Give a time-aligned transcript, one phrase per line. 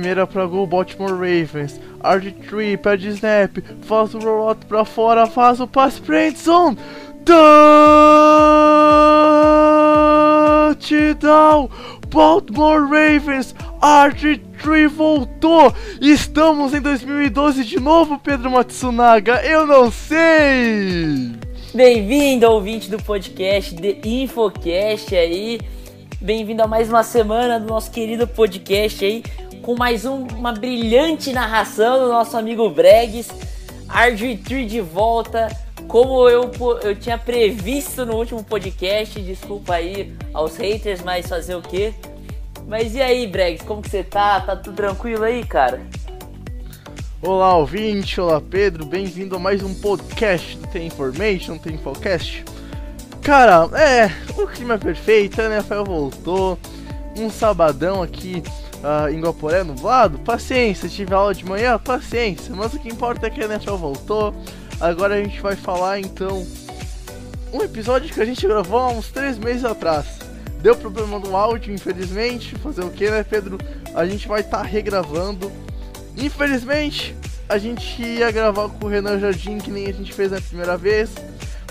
[0.00, 1.78] primeira pra gol Baltimore Ravens.
[2.02, 6.78] RG3 pede snap, faz o rollout pra fora, faz o passe pra endzone.
[10.80, 11.68] Touchdown!
[12.08, 15.74] Baltimore Ravens, RG3 voltou!
[16.00, 21.32] Estamos em 2012 de novo, Pedro Matsunaga, eu não sei!
[21.74, 25.60] Bem-vindo, ouvinte do podcast The Infocast aí.
[26.22, 29.22] Bem-vindo a mais uma semana do nosso querido podcast aí,
[29.62, 33.28] com mais um, uma brilhante narração do nosso amigo Bregs.
[33.88, 35.48] RG3 de volta,
[35.88, 36.50] como eu,
[36.82, 39.20] eu tinha previsto no último podcast.
[39.20, 41.92] Desculpa aí aos haters, mas fazer o quê?
[42.66, 44.40] Mas e aí, Bregs, como que você tá?
[44.40, 45.80] Tá tudo tranquilo aí, cara?
[47.20, 52.44] Olá, ouvinte, olá Pedro, bem-vindo a mais um podcast do The Information, The Infocast.
[53.20, 56.58] Cara, é, o clima é perfeito, a NFL voltou,
[57.18, 58.42] um sabadão aqui
[58.82, 63.26] uh, em Guaporé nublado, paciência, se tiver aula de manhã, paciência, mas o que importa
[63.26, 64.34] é que a NFL voltou.
[64.80, 66.46] Agora a gente vai falar então
[67.52, 70.06] um episódio que a gente gravou há uns 3 meses atrás.
[70.60, 73.58] Deu problema no áudio, infelizmente, fazer o que, né, Pedro?
[73.94, 75.50] A gente vai estar tá regravando
[76.16, 77.16] Infelizmente,
[77.48, 80.76] a gente ia gravar com o Renan Jardim, que nem a gente fez na primeira
[80.76, 81.10] vez,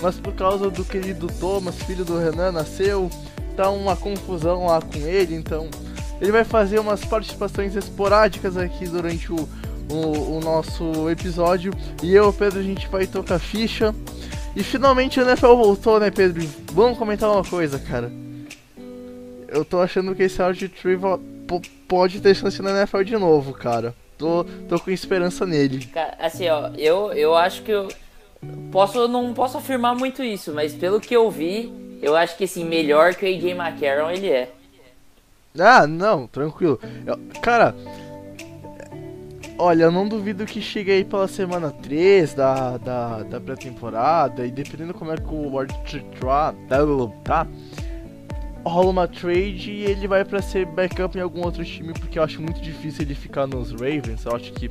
[0.02, 3.10] mas por causa do querido Thomas, filho do Renan, nasceu,
[3.56, 5.68] tá uma confusão lá com ele, então
[6.20, 9.48] ele vai fazer umas participações esporádicas aqui durante o,
[9.90, 13.94] o, o nosso episódio, e eu, Pedro, a gente vai tocar ficha.
[14.54, 16.46] E finalmente o NFL voltou, né, Pedro?
[16.72, 18.10] Vamos comentar uma coisa, cara.
[19.48, 21.20] Eu tô achando que esse Art Trivial
[21.86, 25.88] pode ter chance na NFL de novo, cara tô, tô com esperança nele.
[26.18, 27.88] Assim, ó, eu, eu acho que eu
[28.70, 32.64] posso não posso afirmar muito isso, mas pelo que eu vi, eu acho que assim,
[32.64, 34.50] melhor que o AJ McCarron ele é.
[35.58, 36.78] Ah, não, tranquilo.
[37.04, 37.74] Eu, cara,
[39.58, 44.50] olha, eu não duvido que chegue aí pela semana 3 da, da, da pré-temporada, e
[44.50, 45.74] dependendo como é que o World
[47.24, 47.46] tá,
[48.64, 52.22] rola uma trade e ele vai para ser backup em algum outro time, porque eu
[52.22, 54.24] acho muito difícil ele ficar nos Ravens.
[54.24, 54.70] Eu acho que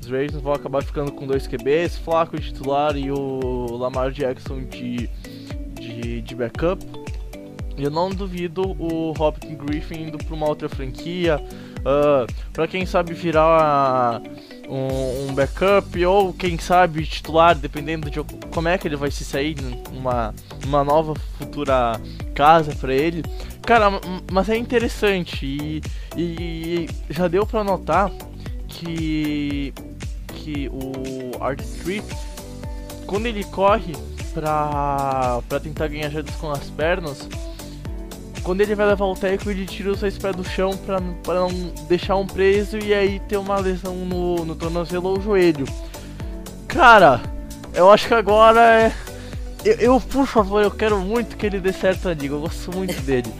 [0.00, 4.64] os Ravens vão acabar ficando com dois QBs, Flaco de titular e o Lamar Jackson
[4.64, 5.08] de,
[5.74, 6.84] de, de backup.
[7.78, 11.36] Eu não duvido o Hopkins Griffin indo para uma outra franquia,
[11.80, 14.20] uh, ah, para quem sabe virar
[14.68, 18.22] um, um, backup ou quem sabe titular, dependendo de
[18.52, 19.56] como é que ele vai se sair
[19.92, 20.34] numa,
[20.64, 22.00] numa nova futura
[22.34, 23.22] casa para ele.
[23.62, 23.90] Cara,
[24.30, 25.82] mas é interessante e,
[26.16, 28.10] e já deu para notar
[28.66, 29.72] que
[30.28, 32.04] que o Art Street
[33.08, 33.94] quando ele corre
[34.34, 37.26] pra, pra tentar ganhar jardas com as pernas,
[38.48, 41.50] quando ele vai levar o teco, ele tira os pés do chão pra, pra não
[41.86, 45.66] deixar um preso e aí ter uma lesão no, no tornozelo ou joelho.
[46.66, 47.20] Cara,
[47.74, 48.92] eu acho que agora é.
[49.62, 52.74] Eu, eu, por favor, eu quero muito que ele dê certo na liga, eu gosto
[52.74, 53.30] muito dele.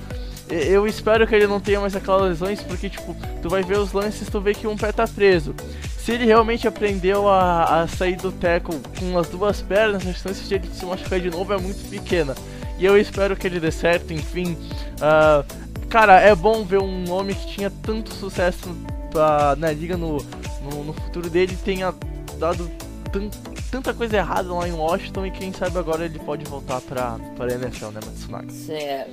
[0.51, 3.95] Eu espero que ele não tenha mais aquelas lesões, porque, tipo, tu vai ver os
[3.95, 5.55] lances, tu vê que um pé tá preso.
[5.99, 10.47] Se ele realmente aprendeu a, a sair do teco com as duas pernas, a chance
[10.47, 12.35] de ele se machucar de novo é muito pequena.
[12.79, 14.57] E eu espero que ele dê certo, enfim.
[14.95, 20.19] Uh, cara, é bom ver um homem que tinha tanto sucesso uh, na liga no,
[20.63, 21.93] no, no, futuro dele tenha
[22.39, 22.71] dado
[23.71, 27.53] tanta coisa errada lá em Washington e quem sabe agora ele pode voltar pra, pra
[27.53, 28.47] NFL, né, Matsunaga?
[28.69, 29.07] É.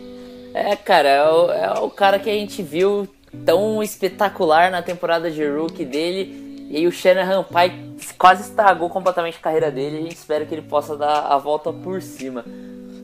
[0.54, 3.08] é, cara, é o, é o cara que a gente viu
[3.44, 6.46] tão espetacular na temporada de rookie dele.
[6.70, 7.74] E o Shanahan Pai
[8.18, 9.98] quase estragou completamente a carreira dele.
[9.98, 12.44] A gente espera que ele possa dar a volta por cima.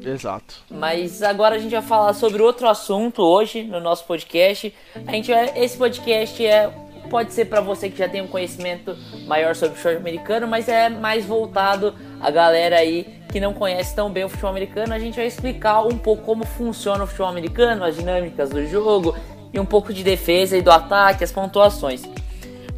[0.03, 0.55] Exato.
[0.69, 4.73] Mas agora a gente vai falar sobre outro assunto hoje no nosso podcast.
[5.05, 6.71] A gente vai, esse podcast é
[7.09, 8.95] pode ser para você que já tem um conhecimento
[9.27, 13.93] maior sobre o futebol americano, mas é mais voltado a galera aí que não conhece
[13.93, 14.93] tão bem o futebol americano.
[14.93, 19.13] A gente vai explicar um pouco como funciona o futebol americano, as dinâmicas do jogo
[19.53, 22.03] e um pouco de defesa e do ataque, as pontuações.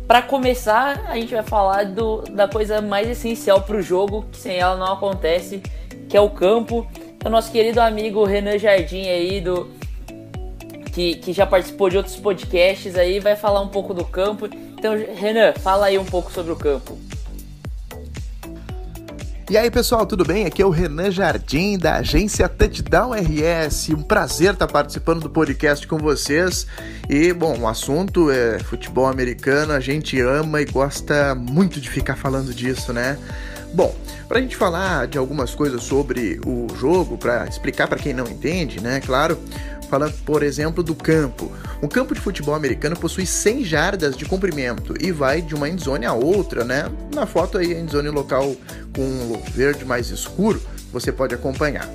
[0.07, 4.37] Para começar, a gente vai falar do, da coisa mais essencial para o jogo, que
[4.37, 5.61] sem ela não acontece,
[6.09, 6.87] que é o campo
[7.25, 9.69] o nosso querido amigo Renan Jardim aí, do,
[10.93, 14.47] que, que já participou de outros podcasts aí, vai falar um pouco do campo.
[14.77, 16.97] Então, Renan, fala aí um pouco sobre o campo.
[19.49, 20.45] E aí pessoal, tudo bem?
[20.45, 23.89] Aqui é o Renan Jardim da agência Touchdown RS.
[23.89, 26.65] Um prazer estar participando do podcast com vocês.
[27.09, 32.15] E bom, o assunto é futebol americano, a gente ama e gosta muito de ficar
[32.15, 33.17] falando disso, né?
[33.73, 33.95] Bom,
[34.27, 38.25] para a gente falar de algumas coisas sobre o jogo, para explicar para quem não
[38.25, 38.99] entende, né?
[38.99, 39.39] Claro,
[39.89, 41.51] falando, por exemplo, do campo.
[41.81, 46.05] Um campo de futebol americano possui 100 jardas de comprimento e vai de uma endzone
[46.05, 46.85] a outra, né?
[47.15, 48.55] Na foto aí, a endzone local
[48.95, 50.61] com verde mais escuro,
[50.91, 51.89] você pode acompanhar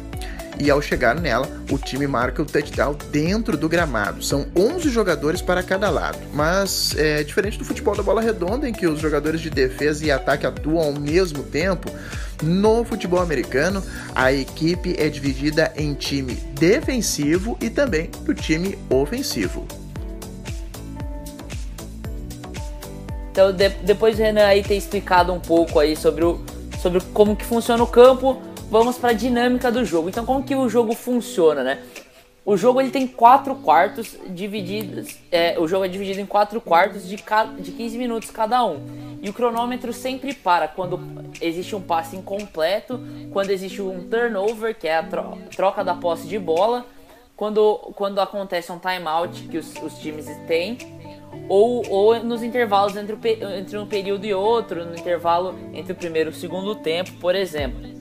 [0.58, 4.22] e ao chegar nela, o time marca o touchdown dentro do gramado.
[4.22, 8.72] São 11 jogadores para cada lado, mas é diferente do futebol da bola redonda, em
[8.72, 11.90] que os jogadores de defesa e ataque atuam ao mesmo tempo.
[12.42, 13.82] No futebol americano,
[14.14, 19.66] a equipe é dividida em time defensivo e também do time ofensivo.
[23.38, 26.40] Então, de, depois do Renan aí ter explicado um pouco aí sobre, o,
[26.82, 30.08] sobre como que funciona o campo, vamos para a dinâmica do jogo.
[30.08, 31.82] Então, como que o jogo funciona, né?
[32.44, 35.18] O jogo ele tem quatro quartos divididos.
[35.30, 38.80] É, o jogo é dividido em quatro quartos de, de 15 minutos cada um.
[39.20, 40.98] E o cronômetro sempre para quando
[41.42, 43.00] existe um passe incompleto,
[43.32, 46.86] quando existe um turnover, que é a tro troca da posse de bola,
[47.36, 50.78] quando, quando acontece um timeout que os, os times têm,
[51.48, 53.18] ou, ou nos intervalos entre, o,
[53.58, 57.34] entre um período e outro, no intervalo entre o primeiro e o segundo tempo, por
[57.34, 57.97] exemplo.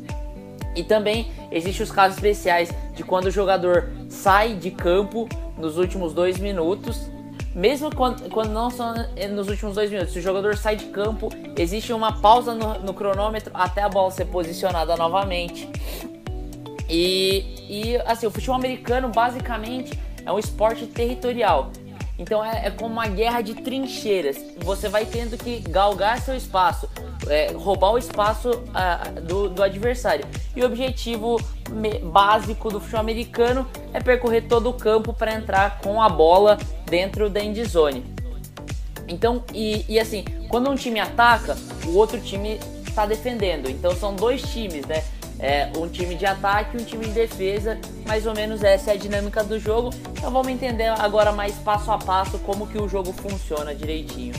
[0.77, 5.27] E também existem os casos especiais de quando o jogador sai de campo
[5.57, 7.09] nos últimos dois minutos.
[7.55, 8.93] Mesmo quando, quando não são
[9.31, 12.93] nos últimos dois minutos, se o jogador sai de campo, existe uma pausa no, no
[12.93, 15.67] cronômetro até a bola ser posicionada novamente.
[16.87, 21.71] E, e assim, o futebol americano basicamente é um esporte territorial.
[22.17, 24.37] Então é, é como uma guerra de trincheiras.
[24.63, 26.89] Você vai tendo que galgar seu espaço,
[27.27, 28.49] é, roubar o espaço
[29.23, 30.25] do, do, adversário.
[30.55, 31.39] E o objetivo
[32.11, 37.29] básico do futebol americano é percorrer todo o campo para entrar com a bola dentro
[37.29, 38.03] da endzone.
[39.07, 41.55] Então, e, e assim, quando um time ataca,
[41.85, 43.69] o outro time está defendendo.
[43.69, 45.03] Então são dois times, né?
[45.39, 47.77] É, um time de ataque e um time de defesa.
[48.05, 49.91] Mais ou menos essa é a dinâmica do jogo.
[50.11, 54.33] Então vamos entender agora mais passo a passo como que o jogo funciona direitinho.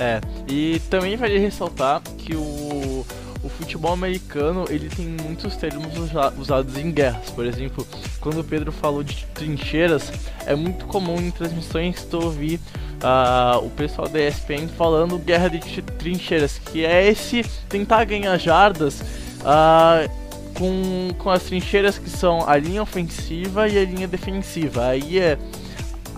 [0.00, 3.04] É, e também vale ressaltar que o,
[3.42, 5.92] o futebol americano ele tem muitos termos
[6.38, 7.30] usados em guerras.
[7.30, 7.86] Por exemplo,
[8.20, 10.12] quando o Pedro falou de trincheiras,
[10.46, 12.60] é muito comum em transmissões tu ouvir
[13.02, 19.02] uh, o pessoal da ESPN falando guerra de trincheiras, que é esse tentar ganhar jardas
[19.40, 20.08] uh,
[20.54, 24.88] com, com as trincheiras que são a linha ofensiva e a linha defensiva.
[24.88, 25.38] Aí é,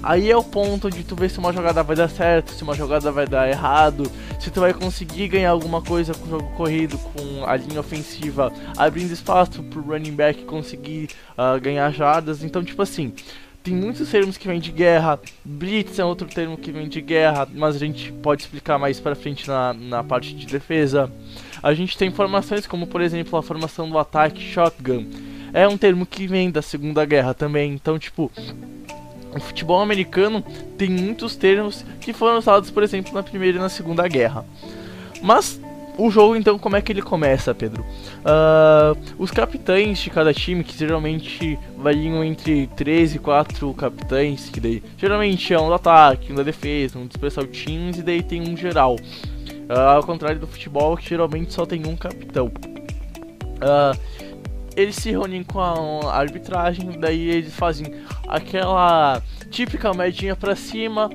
[0.03, 2.75] aí é o ponto de tu ver se uma jogada vai dar certo, se uma
[2.75, 6.97] jogada vai dar errado, se tu vai conseguir ganhar alguma coisa com o jogo corrido,
[6.99, 12.43] com a linha ofensiva abrindo espaço pro running back conseguir uh, ganhar jardas.
[12.43, 13.13] Então, tipo assim,
[13.63, 15.21] tem muitos termos que vêm de guerra.
[15.45, 19.15] Blitz é outro termo que vem de guerra, mas a gente pode explicar mais pra
[19.15, 21.13] frente na, na parte de defesa.
[21.63, 25.07] A gente tem formações como, por exemplo, a formação do ataque shotgun.
[25.53, 27.73] É um termo que vem da Segunda Guerra também.
[27.73, 28.31] Então, tipo,
[29.35, 30.45] o futebol americano
[30.77, 34.45] tem muitos termos que foram usados, por exemplo, na Primeira e na Segunda Guerra.
[35.23, 35.61] Mas
[35.99, 37.85] o jogo, então, como é que ele começa, Pedro?
[38.21, 44.61] Uh, os capitães de cada time, que geralmente variam entre 3 e 4 capitães, que
[44.61, 48.23] daí geralmente é um do ataque, um da defesa, um do special teams e daí
[48.23, 48.97] tem um geral.
[49.71, 52.49] Uh, ao contrário do futebol, que geralmente só tem um capitão.
[52.49, 53.97] Uh,
[54.75, 57.87] eles se reúnem com a arbitragem, daí eles fazem
[58.27, 61.09] aquela típica medinha pra cima,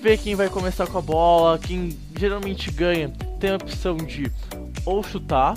[0.00, 4.32] vê quem vai começar com a bola, quem geralmente ganha tem a opção de
[4.84, 5.56] ou chutar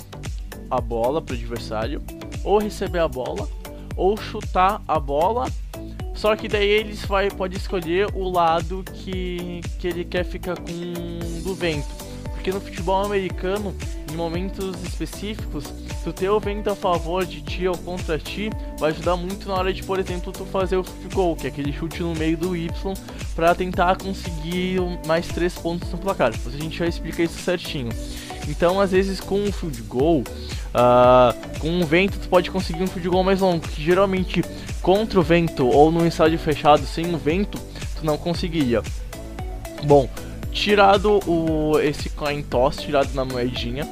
[0.70, 2.00] a bola para o adversário,
[2.44, 3.48] ou receber a bola,
[3.96, 5.50] ou chutar a bola.
[6.14, 11.42] Só que daí eles vai pode escolher o lado que, que ele quer ficar com
[11.42, 12.05] do vento.
[12.46, 13.74] Porque no futebol americano,
[14.08, 15.64] em momentos específicos,
[16.14, 19.72] ter o vento a favor de ti ou contra ti vai ajudar muito na hora
[19.72, 22.54] de, por exemplo, tu fazer o field goal, que é aquele chute no meio do
[22.54, 22.70] Y,
[23.34, 26.30] para tentar conseguir mais três pontos no placar.
[26.30, 27.88] Depois a gente vai explicar isso certinho.
[28.46, 32.86] Então, às vezes, com um field goal, uh, com um vento, tu pode conseguir um
[32.86, 34.44] field goal mais longo, que geralmente
[34.80, 37.58] contra o vento ou no estádio fechado sem o vento,
[37.98, 38.84] tu não conseguiria.
[39.82, 40.08] Bom,
[40.56, 43.84] tirado o, esse coin toss, tirado na moedinha,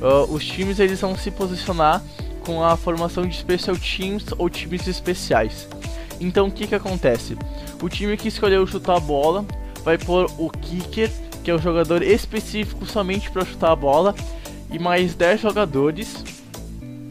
[0.00, 2.02] uh, os times eles vão se posicionar
[2.44, 5.68] com a formação de special teams ou times especiais.
[6.20, 7.36] Então o que que acontece?
[7.82, 9.44] O time que escolheu chutar a bola
[9.82, 11.10] vai pôr o kicker,
[11.42, 14.14] que é o jogador específico somente para chutar a bola,
[14.70, 16.24] e mais 10 jogadores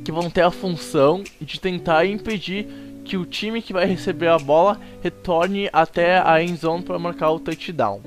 [0.05, 2.67] que vão ter a função de tentar impedir
[3.03, 7.31] que o time que vai receber a bola retorne até a end zone para marcar
[7.31, 8.01] o touchdown.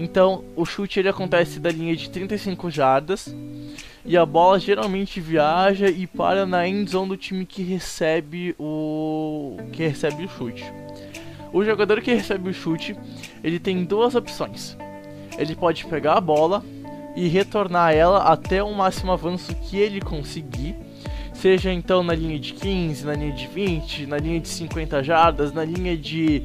[0.00, 3.36] Então, o chute ele acontece da linha de 35 jardas
[4.02, 9.58] e a bola geralmente viaja e para na end zone do time que recebe o
[9.70, 10.64] que recebe o chute.
[11.52, 12.96] O jogador que recebe o chute,
[13.44, 14.74] ele tem duas opções.
[15.36, 16.64] Ele pode pegar a bola
[17.14, 20.76] e retornar ela até o máximo avanço que ele conseguir,
[21.34, 25.52] seja então na linha de 15, na linha de 20, na linha de 50 jardas,
[25.52, 26.42] na linha de,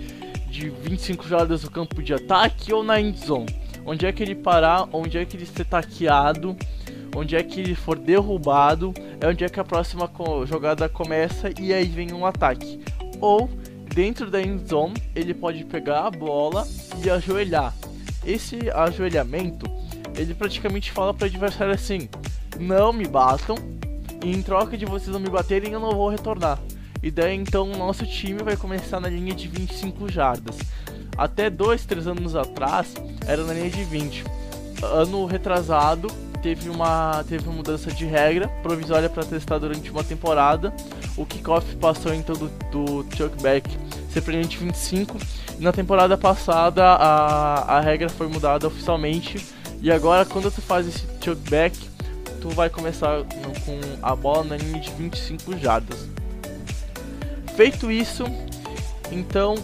[0.56, 3.54] de 25 jardas do campo de ataque ou na end zone.
[3.86, 6.56] Onde é que ele parar, onde é que ele ser taqueado,
[7.16, 10.10] onde é que ele for derrubado, é onde é que a próxima
[10.46, 12.80] jogada começa e aí vem um ataque.
[13.20, 13.50] Ou
[13.94, 16.66] dentro da end zone, ele pode pegar a bola
[17.04, 17.74] e ajoelhar.
[18.26, 19.70] Esse ajoelhamento,
[20.16, 22.10] ele praticamente fala para o adversário assim:
[22.60, 23.56] "Não me batam,
[24.24, 26.60] e em troca de vocês não me baterem, eu não vou retornar".
[27.06, 30.58] E daí então o nosso time vai começar na linha de 25 jardas.
[31.16, 32.96] Até 2, 3 anos atrás
[33.28, 34.24] era na linha de 20.
[34.82, 36.08] Ano retrasado
[36.42, 40.74] teve uma, teve uma mudança de regra provisória para testar durante uma temporada.
[41.16, 43.70] O kickoff passou então do, do Chuck Beck
[44.10, 45.16] ser presente 25.
[45.60, 49.46] E na temporada passada a, a regra foi mudada oficialmente.
[49.80, 51.78] E agora quando tu faz esse Chuck Back,
[52.42, 53.22] tu vai começar
[53.64, 56.15] com a bola na linha de 25 jardas.
[57.56, 58.26] Feito isso,
[59.10, 59.56] então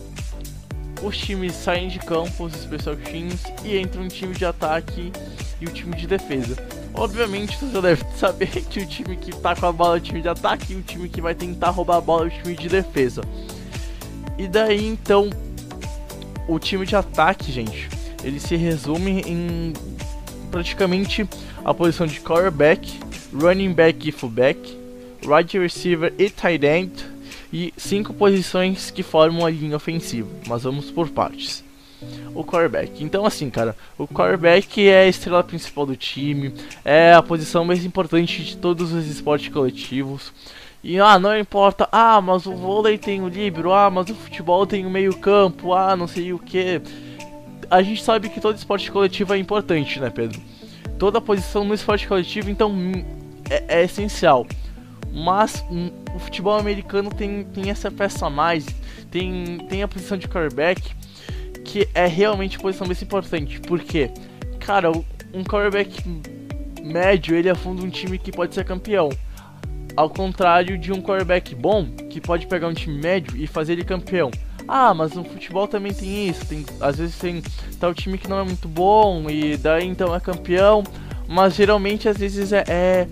[1.04, 5.12] os times saem de campo, os special teams, e entra um time de ataque
[5.60, 6.56] e o time de defesa.
[6.94, 10.22] Obviamente você deve saber que o time que tá com a bola é o time
[10.22, 12.70] de ataque e o time que vai tentar roubar a bola é o time de
[12.70, 13.24] defesa.
[14.38, 15.30] E daí então
[16.48, 17.90] o time de ataque, gente,
[18.24, 19.74] ele se resume em
[20.50, 21.28] praticamente
[21.64, 23.00] a posição de quarterback,
[23.34, 24.78] running back e fullback,
[25.26, 27.11] wide receiver e tight end
[27.52, 30.30] e cinco posições que formam a linha ofensiva.
[30.48, 31.64] Mas vamos por partes
[32.34, 33.04] o quarterback.
[33.04, 36.54] Então, assim, cara, o quarterback é a estrela principal do time,
[36.84, 40.34] é a posição mais importante de todos os esportes coletivos.
[40.84, 44.66] E ah, não importa, ah, mas o vôlei tem o líbero, ah, mas o futebol
[44.66, 46.82] tem o meio-campo, ah, não sei o que.
[47.70, 50.42] A gente sabe que todo esporte coletivo é importante, né, Pedro?
[50.98, 53.06] Toda posição no esporte coletivo, então, hum,
[53.48, 54.48] é, é essencial.
[55.14, 58.66] Mas hum, o futebol americano tem, tem essa peça a mais,
[59.10, 60.96] tem, tem a posição de quarterback
[61.64, 63.60] que é realmente a posição mais importante.
[63.62, 64.10] Porque,
[64.60, 66.04] cara, um quarterback
[66.84, 69.10] médio ele afunda um time que pode ser campeão.
[69.96, 73.84] Ao contrário de um quarterback bom, que pode pegar um time médio e fazer ele
[73.84, 74.32] campeão.
[74.68, 76.46] Ah, mas no futebol também tem isso.
[76.46, 77.42] Tem, às vezes tem
[77.80, 80.84] tal time que não é muito bom e daí então é campeão.
[81.28, 83.08] Mas geralmente às vezes é, é,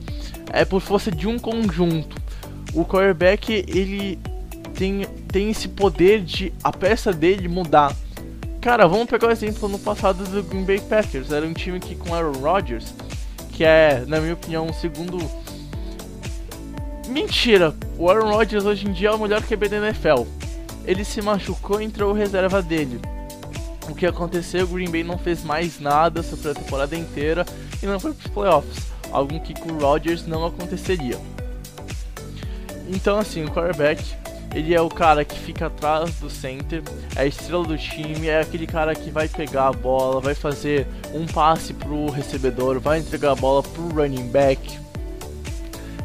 [0.51, 2.15] é por força de um conjunto.
[2.73, 4.19] O quarterback ele
[4.73, 7.95] tem, tem esse poder de a peça dele mudar.
[8.61, 11.31] Cara, vamos pegar o exemplo no passado do Green Bay Packers.
[11.31, 12.93] Era um time que com Aaron Rodgers,
[13.53, 15.17] que é, na minha opinião, um segundo.
[17.07, 17.73] Mentira!
[17.97, 20.23] O Aaron Rodgers hoje em dia é o melhor QB da NFL.
[20.85, 22.99] Ele se machucou e entrou reserva dele.
[23.89, 24.65] O que aconteceu?
[24.65, 27.45] O Green Bay não fez mais nada sobre a temporada inteira
[27.81, 28.98] e não foi para os playoffs.
[29.11, 31.17] Algo que com o Rodgers não aconteceria.
[32.87, 34.03] Então, assim, o quarterback
[34.53, 36.81] ele é o cara que fica atrás do center,
[37.15, 40.87] é a estrela do time, é aquele cara que vai pegar a bola, vai fazer
[41.13, 44.79] um passe pro recebedor, vai entregar a bola pro running back.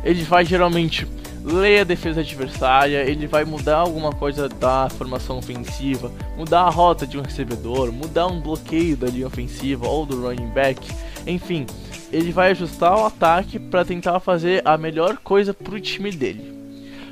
[0.04, 1.08] Ele vai geralmente
[1.42, 7.06] ler a defesa adversária, ele vai mudar alguma coisa da formação ofensiva, mudar a rota
[7.06, 10.86] de um recebedor, mudar um bloqueio da linha ofensiva ou do running back,
[11.26, 11.66] enfim,
[12.12, 16.52] ele vai ajustar o ataque para tentar fazer a melhor coisa pro time dele.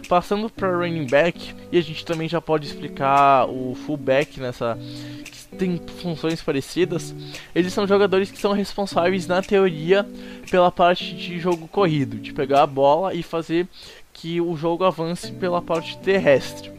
[0.09, 4.79] Passando para running back, e a gente também já pode explicar o fullback nessa
[5.25, 7.15] que tem funções parecidas.
[7.55, 10.07] Eles são jogadores que são responsáveis na teoria
[10.51, 13.67] pela parte de jogo corrido, de pegar a bola e fazer
[14.13, 16.71] que o jogo avance pela parte terrestre.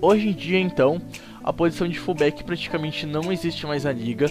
[0.00, 1.02] Hoje em dia, então,
[1.42, 4.30] a posição de fullback praticamente não existe mais na liga.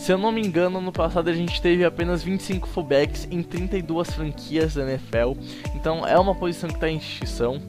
[0.00, 4.10] Se eu não me engano, no passado a gente teve apenas 25 fullbacks em 32
[4.10, 5.34] franquias da NFL.
[5.74, 7.60] Então é uma posição que está em extinção.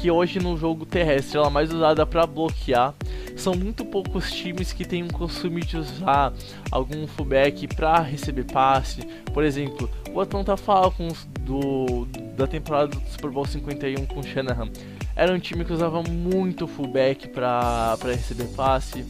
[0.00, 2.92] Que hoje no jogo terrestre ela é mais usada para bloquear.
[3.36, 6.32] São muito poucos times que têm um costume de usar
[6.68, 9.02] algum fullback para receber passe.
[9.32, 14.68] Por exemplo, o Atlanta Falcons do, da temporada do Super Bowl 51 com Shanahan
[15.14, 19.06] era um time que usava muito fullback para receber passe.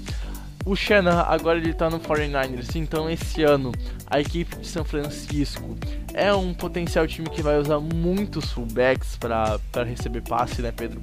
[0.65, 3.73] O Shannon agora ele tá no 49ers, então esse ano
[4.07, 5.77] a equipe de São Francisco
[6.15, 11.01] é um potencial time que vai usar muitos fullbacks para receber passe, né, Pedro?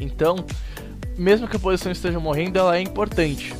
[0.00, 0.44] Então,
[1.16, 3.54] mesmo que a posição esteja morrendo, ela é importante.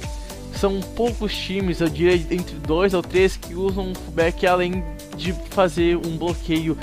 [0.55, 4.85] São poucos times, eu diria entre dois ou três, que usam um fullback além
[5.17, 6.77] de fazer um bloqueio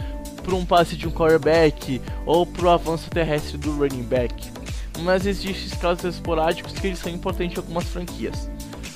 [0.43, 4.58] para um passe de um quarterback ou para o avanço terrestre do running back.
[5.03, 8.49] Mas existem casos esporádicos que eles são importantes em algumas franquias.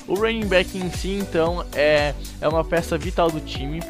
[0.08, 3.82] O running back em si, então, é, é uma peça vital do time.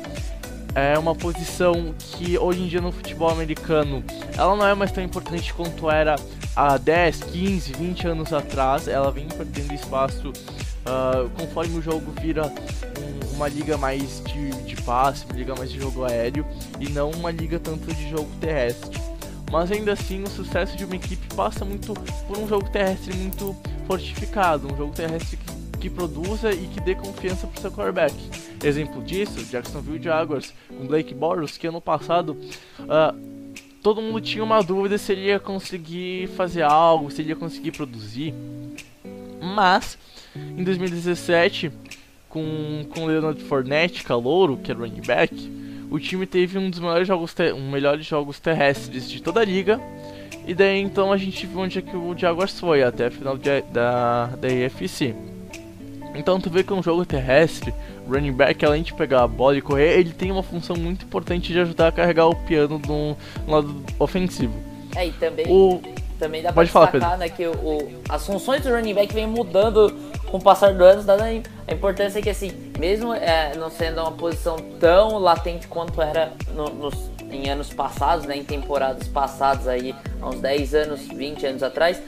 [0.75, 4.03] É uma posição que hoje em dia no futebol americano
[4.35, 6.15] ela não é mais tão importante quanto era
[6.55, 8.87] há 10, 15, 20 anos atrás.
[8.87, 14.75] Ela vem perdendo espaço uh, conforme o jogo vira um, uma liga mais de, de
[14.83, 16.45] passe, uma liga mais de jogo aéreo
[16.79, 18.99] e não uma liga tanto de jogo terrestre.
[19.53, 21.93] Mas ainda assim, o sucesso de uma equipe passa muito
[22.27, 23.55] por um jogo terrestre muito
[23.85, 28.15] fortificado, um jogo terrestre que que produza e que dê confiança para o seu quarterback.
[28.63, 32.37] Exemplo disso, Jacksonville Jaguars com Blake Bortles, que ano passado
[32.79, 37.35] uh, todo mundo tinha uma dúvida se ele ia conseguir fazer algo, se ele ia
[37.35, 38.33] conseguir produzir.
[39.41, 39.97] Mas
[40.33, 41.69] em 2017,
[42.29, 45.35] com com Leonard Fournette, calouro, que era running back,
[45.93, 49.79] o time teve um dos melhores jogos, um melhores jogos terrestres de toda a liga.
[50.47, 53.37] E daí então a gente viu onde é que o Jaguars foi até a final
[53.37, 55.13] de, da da AFC.
[56.15, 57.71] Então tu vê que um jogo terrestre,
[58.07, 61.53] running back, além de pegar a bola e correr, ele tem uma função muito importante
[61.53, 64.53] de ajudar a carregar o piano no, no lado ofensivo.
[64.95, 65.79] É, e também, o...
[66.17, 69.27] também dá pra Pode destacar falar, né, que o, as funções do running back vêm
[69.27, 69.95] mudando
[70.33, 74.11] com o passar do anos, dando a importância que assim, mesmo é, não sendo uma
[74.13, 76.95] posição tão latente quanto era no, nos,
[77.29, 82.01] em anos passados, né, em temporadas passadas aí, há uns 10 anos, 20 anos atrás,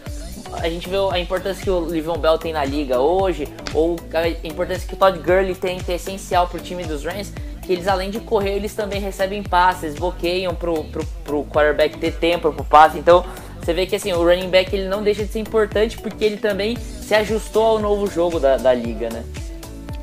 [0.53, 4.27] a gente vê a importância que o Livion Bell tem na liga hoje, ou a
[4.47, 7.87] importância que o Todd Gurley tem, que é essencial pro time dos Rams, que eles
[7.87, 10.83] além de correr, eles também recebem passes, bloqueiam pro,
[11.23, 12.97] pro quarterback ter tempo pro passe.
[12.97, 13.23] Então,
[13.65, 16.37] você vê que assim, o running back ele não deixa de ser importante porque ele
[16.37, 19.23] também se ajustou ao novo jogo da, da liga, né?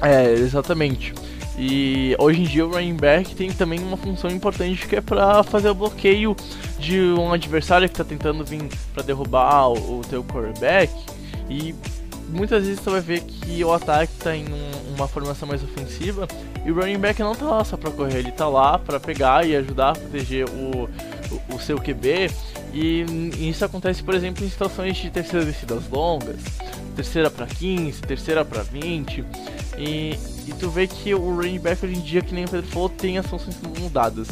[0.02, 1.14] É, exatamente.
[1.57, 5.45] E hoje em dia o running back tem também uma função importante que é para
[5.45, 6.35] fazer o bloqueio
[6.76, 10.92] de um adversário que está tentando vir para derrubar o, o teu quarterback.
[11.48, 11.72] E
[12.33, 16.27] muitas vezes você vai ver que o ataque está em um, uma formação mais ofensiva
[16.64, 19.47] e o running back não está lá só para correr, ele está lá para pegar
[19.47, 20.88] e ajudar a proteger o,
[21.31, 22.31] o, o seu QB.
[22.73, 23.05] E
[23.49, 26.40] isso acontece, por exemplo, em situações de terceiras descidas longas,
[26.97, 29.25] terceira para 15, terceira para 20.
[29.77, 32.71] E, e tu vê que o running back hoje em dia, que nem o Pedro
[32.71, 34.29] falou, tem as funções mudadas.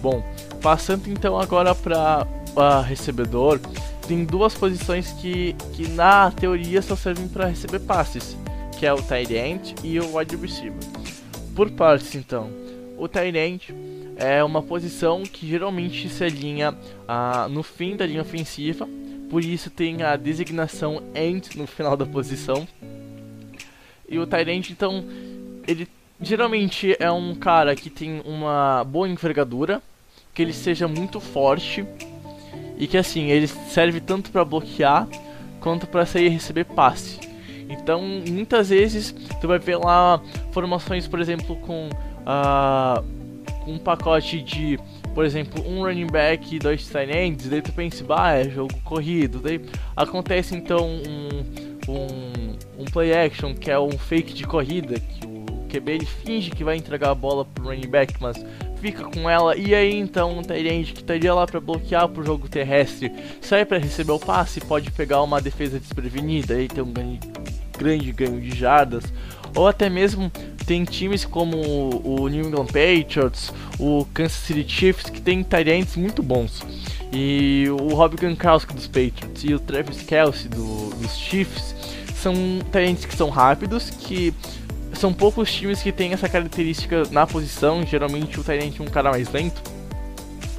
[0.00, 0.22] Bom,
[0.62, 3.58] passando então agora para uh, recebedor,
[4.10, 8.36] tem duas posições que, que na teoria só servem para receber passes,
[8.76, 10.80] que é o tight end e o wide receiver.
[11.54, 12.50] Por partes então,
[12.98, 13.72] o tight end
[14.16, 18.88] é uma posição que geralmente se alinha uh, no fim da linha ofensiva,
[19.30, 22.66] por isso tem a designação end no final da posição.
[24.08, 25.04] E o Tyrant, então,
[25.68, 25.86] ele
[26.20, 29.80] geralmente é um cara que tem uma boa envergadura,
[30.34, 31.86] que ele seja muito forte
[32.80, 35.06] e que assim, ele serve tanto para bloquear
[35.60, 37.20] quanto para sair e receber passe.
[37.68, 43.04] Então, muitas vezes tu vai ver lá formações, por exemplo, com uh,
[43.66, 44.80] um pacote de,
[45.14, 48.74] por exemplo, um running back e dois tight ends, daí tu pensa, bah, é jogo
[48.82, 49.60] corrido, daí
[49.94, 51.28] acontece então um,
[51.86, 56.50] um, um play action que é um fake de corrida, que o QB ele finge
[56.50, 58.42] que vai entregar a bola pro running back, mas
[58.80, 62.48] fica com ela, e aí então um Tyrande que estaria lá para bloquear pro jogo
[62.48, 63.12] terrestre.
[63.40, 67.18] Sai para receber o passe, pode pegar uma defesa desprevenida e ter um ganho,
[67.78, 69.04] grande ganho de jardas,
[69.54, 70.30] ou até mesmo
[70.66, 71.56] tem times como
[72.04, 76.62] o New England Patriots, o Kansas City Chiefs que tem Tyrants muito bons.
[77.12, 81.74] E o Rob Gronkowski dos Patriots e o Travis Kelsey do, dos Chiefs
[82.14, 82.34] são
[82.70, 84.32] Tyrants que são rápidos, que
[85.00, 87.84] são poucos times que têm essa característica na posição.
[87.86, 89.62] Geralmente o Tyrant é um cara mais lento.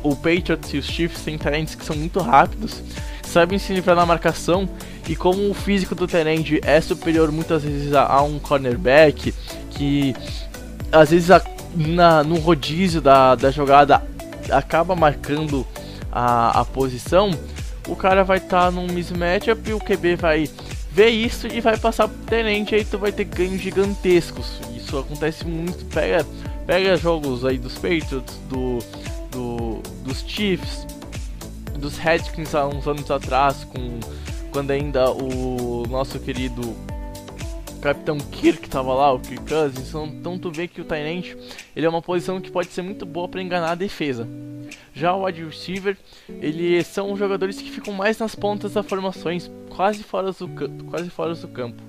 [0.01, 2.81] O Patriots e os Chiefs têm Tyrants que são muito rápidos,
[3.21, 4.67] sabem se livrar na marcação
[5.07, 9.31] e como o físico do Tyrant é superior muitas vezes a, a um cornerback,
[9.69, 10.15] que
[10.91, 11.39] às vezes a,
[11.75, 14.03] na, no rodízio da, da jogada
[14.49, 15.67] acaba marcando
[16.11, 17.29] a, a posição,
[17.87, 20.49] o cara vai estar tá num mismatchup e o QB vai
[20.91, 24.59] ver isso e vai passar pro tenente, aí tu vai ter ganhos gigantescos.
[24.75, 25.85] Isso acontece muito.
[25.85, 26.25] Pega,
[26.65, 28.79] pega jogos aí dos Patriots, do,
[29.31, 30.85] do, dos Chiefs,
[31.77, 33.99] dos Redskins há uns anos atrás, com
[34.51, 36.75] quando ainda o nosso querido
[37.81, 41.35] Capitão Kirk tava lá, o Kirk Cousins, então, então tu vê que o Tyrant
[41.75, 44.27] ele é uma posição que pode ser muito boa para enganar a defesa.
[44.93, 45.97] Já o wide receiver,
[46.29, 50.47] ele são jogadores que ficam mais nas pontas das formações, quase fora do,
[50.89, 51.81] quase fora do campo.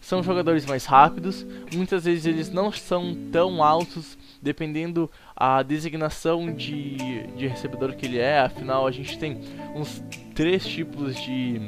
[0.00, 6.96] São jogadores mais rápidos, muitas vezes eles não são tão altos, dependendo a designação de,
[7.36, 8.40] de recebedor que ele é.
[8.40, 9.40] Afinal, a gente tem
[9.74, 10.02] uns
[10.34, 11.60] três tipos de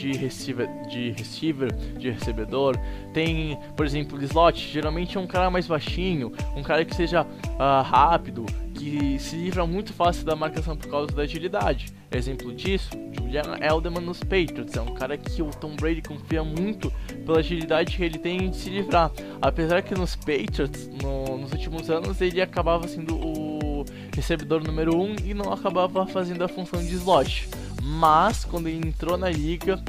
[0.00, 2.76] de receiver, de receiver, de recebedor.
[3.12, 7.82] Tem, por exemplo, slot, geralmente é um cara mais baixinho, um cara que seja uh,
[7.82, 11.92] rápido, que se livra muito fácil da marcação por causa da agilidade.
[12.10, 16.90] Exemplo disso, Julian Elderman nos Patriots, é um cara que o Tom Brady confia muito
[17.26, 19.12] pela agilidade que ele tem de se livrar.
[19.40, 23.84] Apesar que nos Patriots, no, nos últimos anos, ele acabava sendo o
[24.14, 27.48] recebedor número 1 um, e não acabava fazendo a função de slot
[27.82, 29.82] mas quando ele entrou na liga,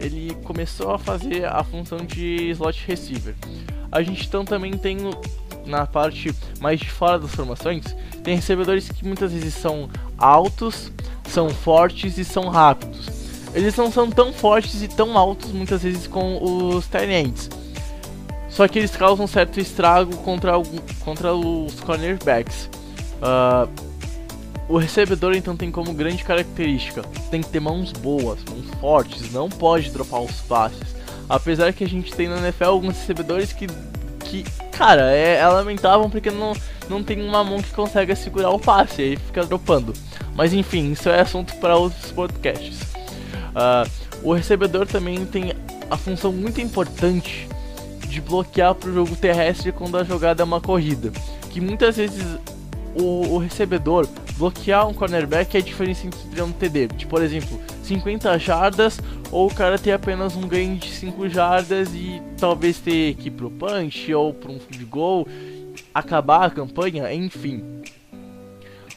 [0.00, 3.34] ele começou a fazer a função de slot receiver.
[3.92, 4.98] A gente então também tem
[5.66, 7.84] na parte mais de fora das formações,
[8.22, 10.92] tem recebedores que muitas vezes são altos,
[11.28, 13.08] são fortes e são rápidos.
[13.54, 17.50] Eles não são tão fortes e tão altos muitas vezes com os tight
[18.48, 20.52] Só que eles causam certo estrago contra,
[21.04, 22.68] contra os cornerbacks.
[23.22, 23.93] Uh,
[24.68, 29.48] o recebedor então tem como grande característica, tem que ter mãos boas, mãos fortes, não
[29.48, 30.94] pode dropar os passes.
[31.28, 33.66] Apesar que a gente tem na NFL alguns recebedores que,
[34.20, 36.52] que cara, é, é lamentável porque não,
[36.88, 39.92] não tem uma mão que consegue segurar o passe, aí fica dropando.
[40.34, 42.82] Mas enfim, isso é assunto para outros podcasts.
[43.54, 43.88] Uh,
[44.22, 45.52] o recebedor também tem
[45.90, 47.48] a função muito importante
[48.08, 51.12] de bloquear para o jogo terrestre quando a jogada é uma corrida.
[51.50, 52.24] Que muitas vezes
[52.94, 56.88] o, o recebedor bloquear um cornerback é a diferença entre um TD.
[56.88, 61.94] De, por exemplo, 50 jardas ou o cara ter apenas um ganho de 5 jardas
[61.94, 65.26] e talvez ter que ir pro punch ou para um field goal,
[65.94, 67.62] acabar a campanha, enfim.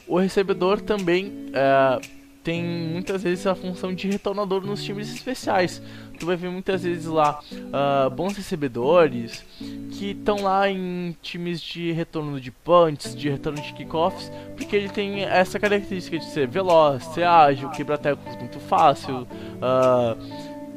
[0.06, 2.00] O recebedor também é,
[2.42, 5.82] tem muitas vezes a função de retornador nos times especiais
[6.18, 9.44] tu vai ver muitas vezes lá uh, bons recebedores
[9.92, 14.88] que estão lá em times de retorno de punts, de retorno de kickoffs, porque ele
[14.88, 19.26] tem essa característica de ser veloz, ser ágil, quebrar tecos muito fácil,
[19.56, 20.16] uh,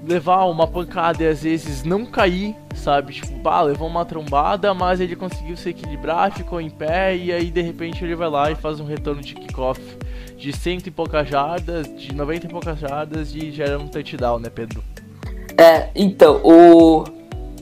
[0.07, 3.13] levar uma pancada e às vezes não cair, sabe?
[3.13, 7.51] Tipo, bah, levou uma trombada, mas ele conseguiu se equilibrar, ficou em pé e aí
[7.51, 9.81] de repente ele vai lá e faz um retorno de kickoff
[10.41, 14.49] de cento e poucas jardas, de 90 e poucas jardas e gera um touchdown, né,
[14.49, 14.83] Pedro?
[15.61, 17.03] É, então, o.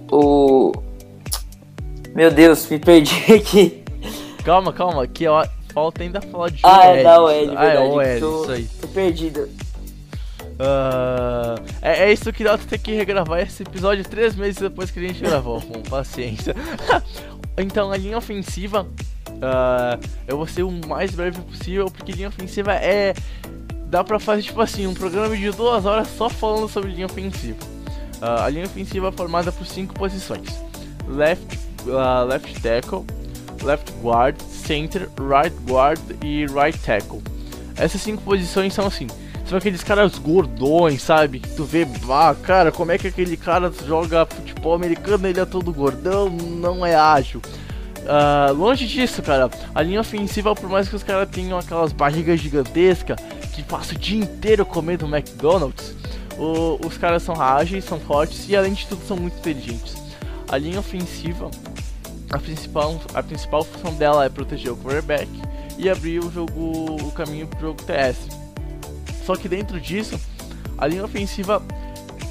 [0.09, 0.71] O.
[2.15, 3.83] Meu Deus, me perdi aqui.
[4.45, 7.57] Calma, calma, que ó, falta ainda falar de Ah, é da OL, verdade.
[7.57, 8.69] Ah, é OL, tô, isso aí.
[8.79, 9.49] Tô perdido.
[10.61, 14.99] Uh, é, é, isso que dá ter que regravar esse episódio três meses depois que
[14.99, 16.55] a gente gravou, com paciência.
[17.59, 22.73] então, a linha ofensiva, uh, eu vou ser o mais breve possível, porque linha ofensiva
[22.75, 23.13] é.
[23.87, 27.78] Dá pra fazer tipo assim, um programa de duas horas só falando sobre linha ofensiva.
[28.21, 30.49] Uh, a linha ofensiva é formada por cinco posições:
[31.07, 33.05] left, uh, left tackle,
[33.63, 37.21] left guard, center, right guard e right tackle.
[37.77, 39.07] Essas cinco posições são assim.
[39.45, 41.39] São aqueles caras gordões, sabe?
[41.39, 45.27] Que tu vê, ah, cara, como é que aquele cara joga futebol americano?
[45.27, 47.41] Ele é todo gordão, não é ágil.
[47.99, 49.49] Uh, longe disso, cara.
[49.73, 53.17] A linha ofensiva, por mais que os caras tenham aquelas barrigas gigantescas
[53.55, 55.95] que passam o dia inteiro comendo McDonald's,
[56.39, 59.95] o, os caras são ágeis, são fortes e além de tudo são muito inteligentes.
[60.47, 61.51] A linha ofensiva,
[62.31, 65.29] a principal, a principal função dela é proteger o quarterback
[65.77, 68.35] e abrir o jogo, o caminho para o jogo terrestre.
[69.25, 70.19] Só que dentro disso,
[70.77, 71.61] a linha ofensiva,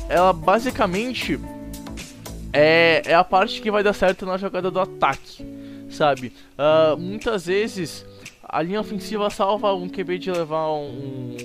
[0.08, 1.38] ela basicamente
[2.52, 5.44] é, é a parte que vai dar certo na jogada do ataque,
[5.90, 6.32] sabe?
[6.58, 8.04] Uh, muitas vezes
[8.42, 11.36] a linha ofensiva salva um QB de levar um,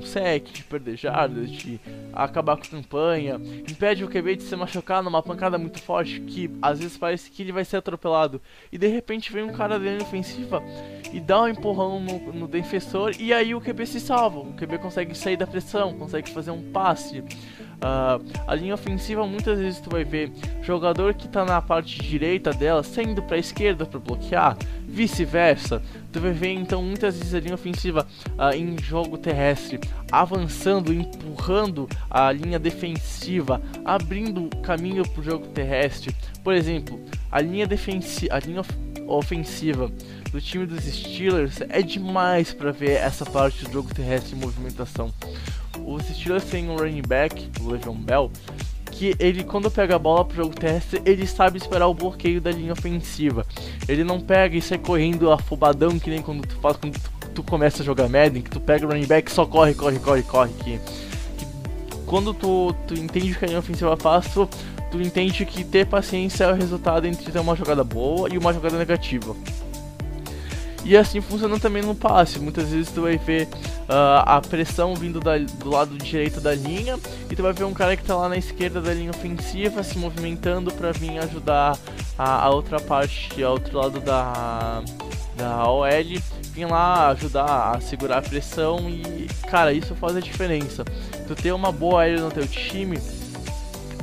[0.00, 1.80] um sec, de perder jardas, de
[2.12, 6.50] acabar com a campanha, impede o QB de se machucar numa pancada muito forte que
[6.60, 8.40] às vezes parece que ele vai ser atropelado.
[8.72, 10.62] E de repente vem um cara da linha ofensiva
[11.12, 14.78] e dá um empurrão no, no defensor e aí o QB se salva, o QB
[14.78, 17.22] consegue sair da pressão, consegue fazer um passe.
[17.80, 20.30] Uh, a linha ofensiva muitas vezes tu vai ver
[20.62, 25.82] jogador que está na parte direita dela saindo para a esquerda para bloquear, vice-versa.
[26.12, 29.80] Tu vai ver então muitas vezes a linha ofensiva uh, em jogo terrestre
[30.12, 36.14] avançando, empurrando a linha defensiva, abrindo caminho para o jogo terrestre.
[36.44, 38.70] Por exemplo, a linha defensiva, a linha of
[39.06, 39.90] ofensiva
[40.30, 45.12] do time dos Steelers é demais para ver essa parte do jogo terrestre em movimentação.
[45.90, 48.30] Os Steelers têm um running back, o Le'Veon Bell,
[48.92, 52.52] que ele quando pega a bola pro jogo terrestre, ele sabe esperar o bloqueio da
[52.52, 53.44] linha ofensiva.
[53.88, 57.42] Ele não pega e sai correndo afobadão que nem quando tu faz quando tu, tu
[57.42, 60.52] começa a jogar Madden, que tu pega o running back só corre, corre, corre, corre,
[60.62, 61.46] que, que
[62.06, 64.48] quando tu, tu entende que a linha ofensiva faz, tu,
[64.92, 68.54] tu entende que ter paciência é o resultado entre ter uma jogada boa e uma
[68.54, 69.34] jogada negativa.
[70.84, 72.38] E assim funciona também no passe.
[72.38, 73.46] Muitas vezes tu vai ver
[73.88, 76.98] uh, a pressão vindo da, do lado direito da linha
[77.30, 79.98] e tu vai ver um cara que tá lá na esquerda da linha ofensiva se
[79.98, 81.78] movimentando para vir ajudar
[82.18, 84.82] a, a, outra parte, ao outro lado da,
[85.36, 85.86] da OL,
[86.52, 90.84] vir lá ajudar a segurar a pressão e, cara, isso faz a diferença.
[91.26, 92.98] Tu ter uma boa aérea no teu time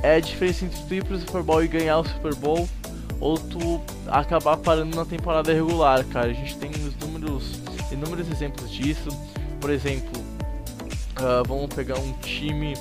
[0.03, 2.69] é a diferença entre tu ir pro Super Bowl e ganhar o Super Bowl
[3.19, 6.27] ou tu acabar parando na temporada regular, cara.
[6.27, 7.59] A gente tem os números,
[7.91, 9.09] inúmeros exemplos disso.
[9.59, 10.21] Por exemplo,
[11.19, 12.75] uh, vamos pegar um time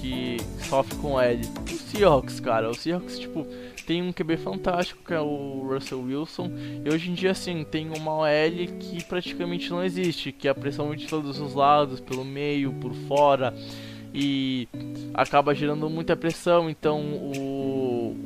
[0.00, 1.42] que sofre com L.
[1.70, 2.70] O Seahawks, cara.
[2.70, 3.46] O Seahawks, tipo,
[3.86, 6.50] tem um QB fantástico que é o Russell Wilson.
[6.84, 10.54] E hoje em dia, assim, tem uma OL que praticamente não existe, que é a
[10.54, 13.54] pressão de todos os lados, pelo meio, por fora
[14.14, 14.68] e
[15.14, 16.68] acaba gerando muita pressão.
[16.70, 18.16] Então o,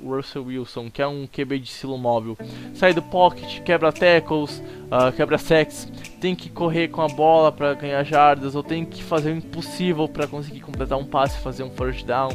[0.00, 2.36] o Russell Wilson, que é um QB de estilo móvel,
[2.74, 7.74] sai do pocket, quebra tackles, uh, quebra sacks, tem que correr com a bola para
[7.74, 11.62] ganhar jardas ou tem que fazer o impossível para conseguir completar um passe e fazer
[11.62, 12.30] um first down.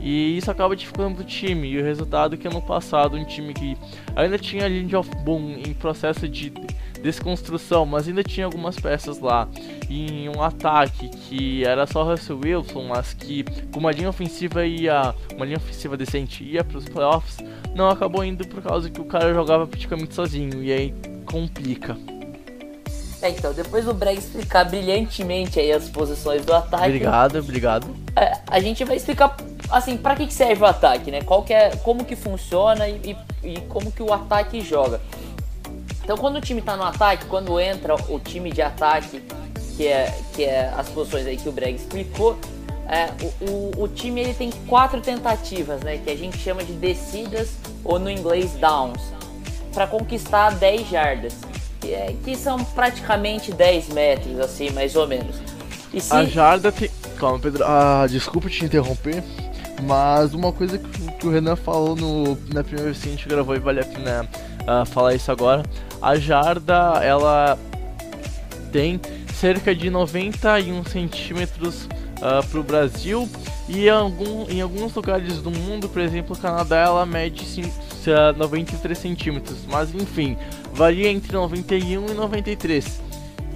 [0.00, 1.68] E isso acaba dificultando o time.
[1.68, 3.76] E o resultado é que ano passado um time que
[4.14, 6.52] ainda tinha a Lindy of Boom em processo de
[6.98, 9.48] desconstrução, mas ainda tinha algumas peças lá.
[9.88, 14.66] E em um ataque que era só Russell Wilson, mas que com uma linha ofensiva
[14.66, 15.14] ia.
[15.34, 17.38] Uma linha ofensiva decente ia para os playoffs,
[17.74, 20.62] não acabou indo por causa que o cara jogava praticamente sozinho.
[20.62, 21.96] E aí complica.
[23.20, 26.84] É, então, depois do Breg explicar brilhantemente aí as posições do ataque.
[26.84, 27.96] Obrigado, obrigado.
[28.14, 29.36] É, a gente vai explicar
[29.70, 31.22] assim, para que serve o ataque, né?
[31.22, 35.00] Qual que é, como que funciona e, e, e como que o ataque joga.
[36.08, 39.22] Então, quando o time está no ataque, quando entra o time de ataque,
[39.76, 42.38] que é, que é as posições aí que o Breg explicou,
[42.88, 43.10] é,
[43.42, 47.50] o, o, o, time ele tem quatro tentativas, né, que a gente chama de descidas
[47.84, 49.02] ou no inglês downs,
[49.74, 51.34] para conquistar 10 jardas,
[51.78, 55.36] que, é, que, são praticamente 10 metros, assim, mais ou menos.
[55.92, 56.14] Se...
[56.14, 56.90] A jarda tem.
[57.18, 57.64] Calma, Pedro.
[57.66, 59.22] Ah, desculpa te interromper,
[59.82, 63.28] mas uma coisa que, que o Renan falou no, na primeira vez que a gente
[63.28, 64.26] gravou e vale a pena
[64.68, 65.62] uh, falar isso agora.
[66.00, 67.58] A jarda, ela
[68.70, 69.00] tem
[69.34, 73.28] cerca de 91 centímetros uh, para o Brasil
[73.68, 77.44] e algum, em alguns lugares do mundo, por exemplo, o Canadá, ela mede
[78.36, 80.36] 93 centímetros, mas enfim,
[80.72, 83.02] varia entre 91 e 93.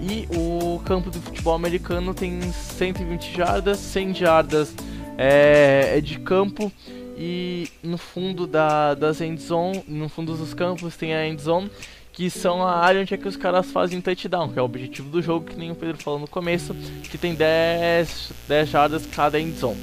[0.02, 4.74] E o campo do futebol americano tem 120 jardas, 100 jardas
[5.16, 6.70] é, é de campo
[7.16, 11.70] e no fundo da, das endzone, no fundo dos campos tem a endzone,
[12.12, 15.08] que são a área onde é que os caras fazem touchdown, que é o objetivo
[15.08, 16.74] do jogo, que nem o Pedro falou no começo,
[17.10, 19.80] que tem 10, 10 jardas cada endzone.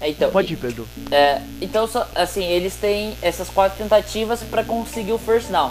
[0.00, 0.88] É, então, Pode ir, Pedro.
[1.10, 5.70] É, então, assim, eles têm essas quatro tentativas para conseguir o first down.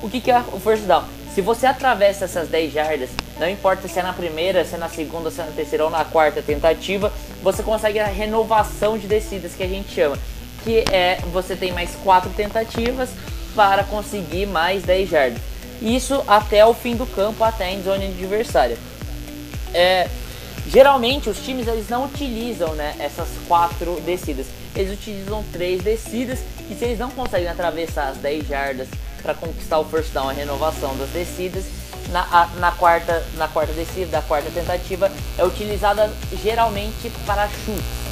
[0.00, 1.04] O que, que é o first down?
[1.34, 4.88] Se você atravessa essas 10 jardas, não importa se é na primeira, se é na
[4.88, 9.52] segunda, se é na terceira ou na quarta tentativa, você consegue a renovação de descidas
[9.52, 10.16] que a gente chama.
[10.62, 13.10] Que é você tem mais quatro tentativas
[13.56, 15.42] para conseguir mais 10 jardas.
[15.82, 18.78] Isso até o fim do campo, até em zona adversária.
[19.74, 20.08] É,
[20.68, 24.46] geralmente os times eles não utilizam né, essas quatro descidas.
[24.76, 26.38] Eles utilizam três descidas
[26.70, 28.86] e se eles não conseguem atravessar as 10 jardas
[29.24, 31.64] para conquistar o first down, a renovação das descidas.
[32.10, 38.04] Na, a, na, quarta, na quarta descida, da quarta tentativa, é utilizada geralmente para chutes.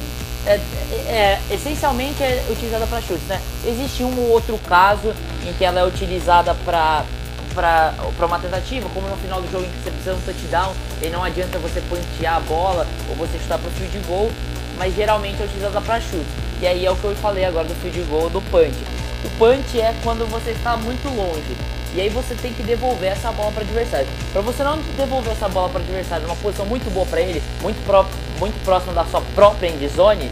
[0.45, 0.59] É, é,
[1.07, 3.39] é, essencialmente é utilizada para chutes, né?
[3.63, 5.13] Existe um ou outro caso
[5.47, 7.05] em que ela é utilizada para
[7.53, 10.73] para uma tentativa, como no final do jogo em que você precisa de um touchdown
[11.03, 14.31] e não adianta você pontear a bola ou você chutar para o field goal,
[14.75, 16.25] mas geralmente é utilizada para chutes.
[16.59, 19.02] E aí é o que eu falei agora do field goal do punch.
[19.23, 21.55] O punch é quando você está muito longe.
[21.95, 24.07] E aí você tem que devolver essa bola para o adversário.
[24.31, 27.41] Para você não devolver essa bola para o adversário numa posição muito boa para ele,
[27.61, 28.05] muito, pró
[28.39, 30.31] muito próxima da sua própria end zone,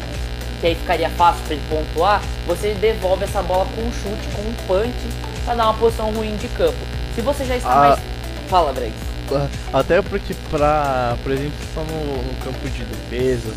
[0.59, 4.41] que aí ficaria fácil para ele pontuar, você devolve essa bola com um chute, com
[4.41, 4.97] um punch,
[5.45, 6.77] para dar uma posição ruim de campo.
[7.13, 7.99] Se você já está ah, mais.
[8.49, 9.11] Fala, Bregs.
[9.71, 13.53] Até porque, pra, por exemplo, só no, no campo de defesa,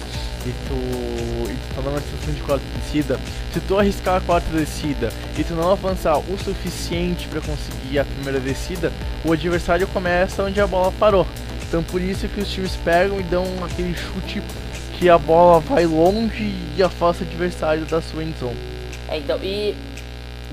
[0.46, 3.20] e tu, e tu tá numa situação de quarta descida,
[3.52, 8.04] se tu arriscar a quarta descida e tu não avançar o suficiente para conseguir a
[8.04, 8.92] primeira descida,
[9.24, 11.26] o adversário começa onde a bola parou.
[11.66, 14.42] Então por isso que os times pegam e dão aquele chute
[14.98, 18.56] que a bola vai longe e afasta o adversário da sua endzone.
[19.08, 19.74] É, então, e,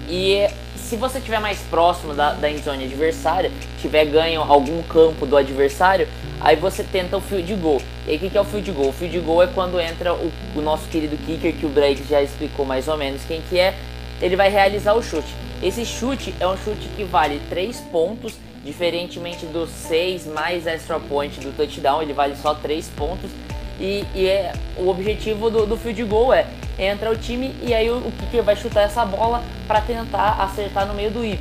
[0.10, 0.50] e
[0.92, 3.50] se você estiver mais próximo da, da endzone adversária,
[3.80, 6.06] tiver ganho algum campo do adversário,
[6.42, 7.82] aí você tenta o field goal.
[8.06, 8.90] E aí o que, que é o field goal?
[8.90, 12.22] O field goal é quando entra o, o nosso querido kicker, que o Drake já
[12.22, 13.74] explicou mais ou menos quem que é,
[14.22, 15.34] ele vai realizar o chute.
[15.64, 21.40] Esse chute é um chute que vale 3 pontos, diferentemente do 6 mais extra point
[21.40, 23.32] do touchdown, ele vale só 3 pontos.
[23.82, 26.46] E, e é, o objetivo do, do field goal é
[26.78, 30.88] entra o time e aí o, o kicker vai chutar essa bola para tentar acertar
[30.88, 31.36] no meio do Y,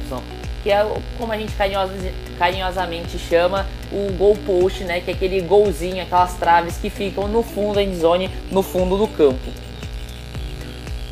[0.62, 0.83] que é
[1.18, 1.53] como a gente
[2.38, 7.42] carinhosamente chama o goal post, né, que é aquele golzinho, aquelas traves que ficam no
[7.42, 9.50] fundo da endzone, no fundo do campo.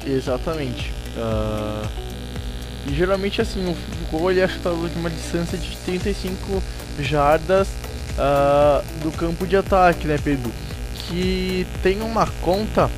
[0.06, 0.90] Exatamente.
[1.14, 1.86] Uh,
[2.86, 6.62] e geralmente assim, o gol é chutado de uma distância de 35
[7.00, 7.68] jardas
[8.14, 10.50] uh, do campo de ataque, né, Pedro?
[11.08, 12.90] Que tem uma conta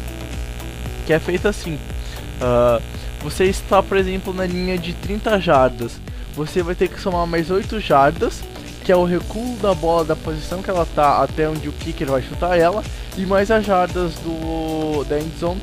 [1.07, 1.75] que é feita assim.
[1.75, 2.83] Uh,
[3.23, 5.93] você está, por exemplo, na linha de 30 jardas.
[6.35, 8.41] Você vai ter que somar mais 8 jardas,
[8.85, 12.09] que é o recuo da bola da posição que ela está até onde o kicker
[12.09, 12.83] vai chutar ela,
[13.17, 15.61] e mais as jardas do da endzone,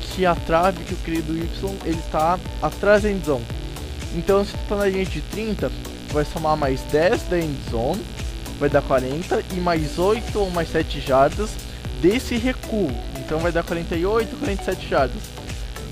[0.00, 3.44] que a trave que o querido Y ele está atrás da endzone.
[4.16, 5.70] Então, se está na linha de 30,
[6.10, 8.02] vai somar mais 10 da endzone,
[8.58, 11.50] vai dar 40, e mais 8 ou mais 7 jardas
[12.00, 12.90] desse recuo.
[13.18, 15.22] Então vai dar 48, 47 jardas.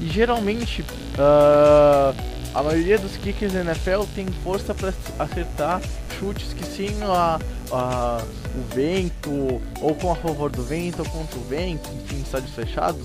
[0.00, 2.14] E geralmente uh,
[2.54, 5.80] a maioria dos kickers da NFL tem força para acertar
[6.18, 7.38] chutes que sim a,
[7.72, 8.22] a,
[8.54, 13.02] o vento, ou com a favor do vento, ou contra o vento, enfim, estádios fechados.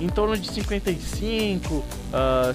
[0.00, 1.84] Em torno de 55, uh,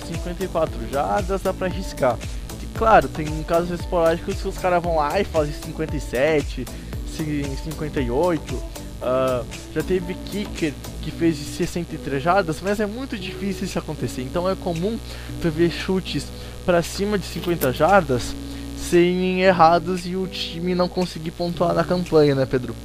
[0.07, 2.17] 54 jardas dá para arriscar.
[2.61, 6.65] E, claro, tem casos esporádicos que os caras vão lá e fazem 57,
[7.07, 8.80] 58.
[9.01, 14.21] Uh, já teve kicker que fez 63 jardas, mas é muito difícil isso acontecer.
[14.21, 14.99] Então é comum
[15.41, 16.27] tu ver chutes
[16.65, 18.35] para cima de 50 jardas
[18.77, 22.75] serem errados e o time não conseguir pontuar na campanha, né, Pedro?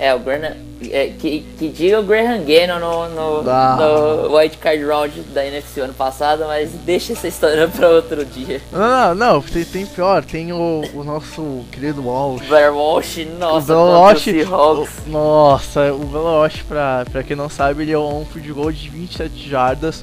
[0.00, 0.56] É, o Graham,
[0.90, 3.76] é, que, que diga o Graham Gannon no, no, ah.
[3.78, 8.62] no White Card Round da NFC ano passado, mas deixa essa história pra outro dia.
[8.72, 12.46] Não, não, não tem, tem pior, tem o, o nosso querido Walsh.
[12.48, 17.82] Blair Walsh, nossa, o Walsh, o, Nossa, o Blair Walsh, pra, pra quem não sabe,
[17.82, 20.02] ele é um field goal de 27 jardas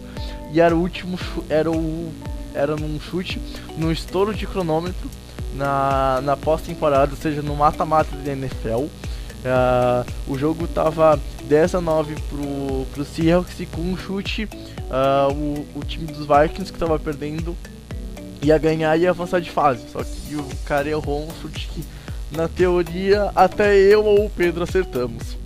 [0.54, 1.18] e era o último,
[1.50, 2.14] era o
[2.54, 3.42] era num chute,
[3.76, 5.10] no estouro de cronômetro
[5.56, 8.86] na, na pós-temporada, ou seja, no mata-mata da NFL.
[9.48, 15.32] Uh, o jogo tava 10 a 9 pro, pro Seahawks e com um chute uh,
[15.32, 17.56] o, o time dos Vikings que tava perdendo
[18.42, 19.84] ia ganhar e avançar de fase.
[19.92, 21.86] Só que o cara errou um chute que
[22.32, 25.38] na teoria até eu ou o Pedro acertamos.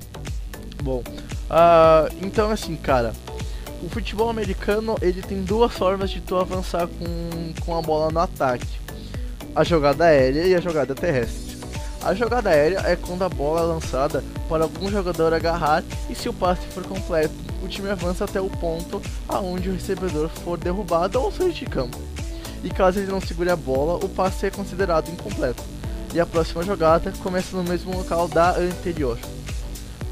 [0.81, 3.13] Bom, uh, então assim, cara,
[3.83, 8.19] o futebol americano ele tem duas formas de tu avançar com, com a bola no
[8.19, 8.67] ataque:
[9.55, 11.61] a jogada aérea e a jogada terrestre.
[12.03, 16.27] A jogada aérea é quando a bola é lançada para algum jogador agarrar e se
[16.27, 17.33] o passe for completo,
[17.63, 21.99] o time avança até o ponto aonde o recebedor for derrubado ou sair de campo.
[22.63, 25.63] E caso ele não segure a bola, o passe é considerado incompleto.
[26.11, 29.19] E a próxima jogada começa no mesmo local da anterior.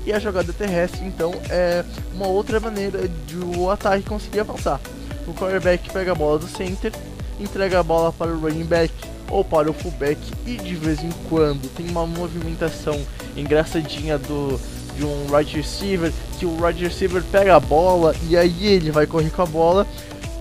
[0.06, 4.80] E a jogada terrestre, então, é uma outra maneira de o ataque conseguir avançar.
[5.28, 6.94] O quarterback pega a bola do center,
[7.40, 8.94] entrega a bola para o running back
[9.30, 13.00] ou para o fullback e de vez em quando tem uma movimentação
[13.36, 14.60] engraçadinha do
[14.98, 19.08] de um wide receiver que o wide receiver pega a bola e aí ele vai
[19.08, 19.88] correr com a bola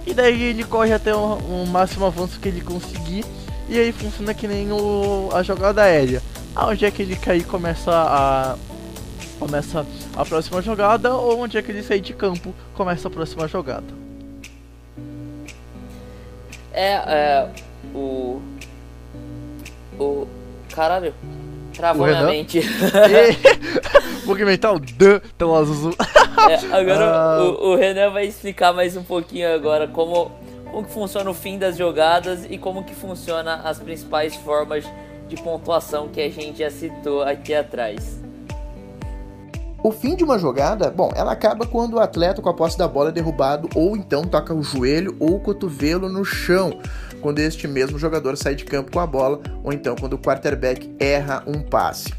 [0.05, 3.25] e daí ele corre até o, o máximo avanço que ele conseguir
[3.69, 6.23] e aí funciona que nem o, a jogada aérea.
[6.57, 8.57] Aonde é que ele cair começa a
[9.39, 13.47] começa a próxima jogada ou onde é que ele sair de campo começa a próxima
[13.47, 13.87] jogada.
[16.73, 17.51] É, é
[17.95, 18.41] o
[19.99, 20.27] o.
[20.75, 21.15] Caralho.
[21.75, 22.61] Travou minha mente.
[24.25, 25.95] Movimental Dan, tão azul.
[26.51, 27.45] é, agora ah.
[27.45, 30.31] o, o, Renan vai explicar mais um pouquinho agora como,
[30.71, 34.85] como que funciona o fim das jogadas e como que funciona as principais formas
[35.29, 38.19] de pontuação que a gente já citou aqui atrás.
[39.83, 42.89] O fim de uma jogada, bom, ela acaba quando o atleta com a posse da
[42.89, 46.81] bola é derrubado ou então toca o joelho ou o cotovelo no chão
[47.21, 50.95] quando este mesmo jogador sai de campo com a bola ou então quando o quarterback
[50.99, 52.13] erra um passe.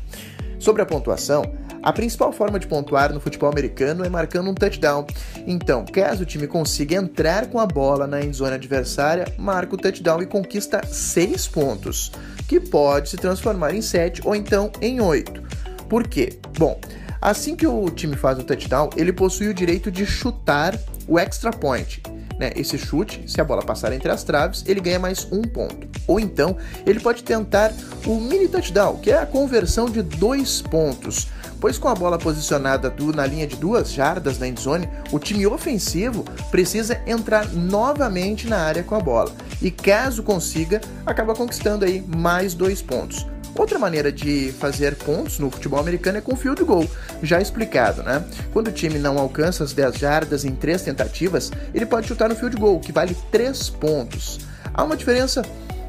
[0.59, 1.43] Sobre a pontuação,
[1.81, 5.07] a principal forma de pontuar no futebol americano é marcando um touchdown.
[5.47, 10.21] Então, caso o time consiga entrar com a bola na endzone adversária, marca o touchdown
[10.21, 12.11] e conquista 6 pontos,
[12.47, 15.41] que pode se transformar em 7 ou então em 8.
[15.87, 16.37] Por quê?
[16.57, 16.79] Bom,
[17.21, 20.77] assim que o time faz o touchdown, ele possui o direito de chutar
[21.07, 22.03] o extra point,
[22.39, 25.87] né, esse chute, se a bola passar entre as traves, ele ganha mais um ponto.
[26.07, 27.71] Ou então, ele pode tentar
[28.05, 31.27] o mini touchdown, que é a conversão de dois pontos
[31.59, 36.23] pois com a bola posicionada na linha de duas jardas da endzone, o time ofensivo
[36.49, 39.31] precisa entrar novamente na área com a bola.
[39.61, 43.27] E caso consiga, acaba conquistando aí mais dois pontos.
[43.55, 46.87] Outra maneira de fazer pontos no futebol americano é com field goal,
[47.21, 48.23] já explicado, né?
[48.53, 52.35] Quando o time não alcança as 10 jardas em três tentativas, ele pode chutar no
[52.35, 54.39] field goal, que vale 3 pontos.
[54.73, 55.41] Há uma diferença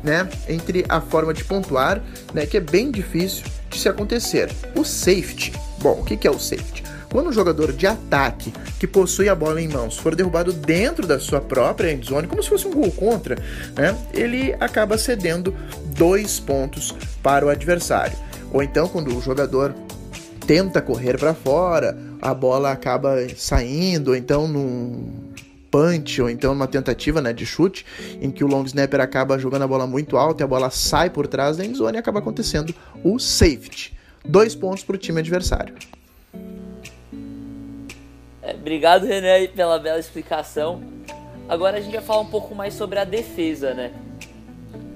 [0.02, 2.02] né, entre a forma de pontuar,
[2.32, 4.50] né, que é bem difícil de se acontecer.
[4.74, 5.52] O safety.
[5.78, 6.89] Bom, o que é o safety?
[7.11, 11.18] Quando um jogador de ataque que possui a bola em mãos for derrubado dentro da
[11.18, 13.36] sua própria endzone, como se fosse um gol contra,
[13.76, 15.52] né, ele acaba cedendo
[15.96, 18.16] dois pontos para o adversário.
[18.52, 19.74] Ou então, quando o jogador
[20.46, 25.30] tenta correr para fora, a bola acaba saindo, ou então num
[25.70, 27.86] punch ou então uma tentativa né, de chute
[28.20, 31.08] em que o long snapper acaba jogando a bola muito alta e a bola sai
[31.11, 33.96] por trás da endzone e acaba acontecendo o safety.
[34.24, 35.74] Dois pontos para o time adversário.
[38.43, 40.82] É, obrigado, René, pela bela explicação.
[41.49, 43.93] Agora a gente vai falar um pouco mais sobre a defesa, né?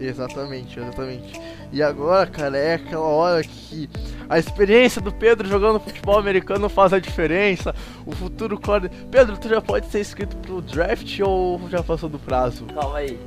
[0.01, 1.41] Exatamente, exatamente.
[1.73, 3.89] E agora, cara, é aquela hora que
[4.29, 7.75] a experiência do Pedro jogando futebol americano faz a diferença.
[8.07, 8.91] O futuro corner.
[9.11, 12.65] Pedro, tu já pode ser inscrito pro draft ou já passou do prazo?
[12.67, 13.19] Calma aí.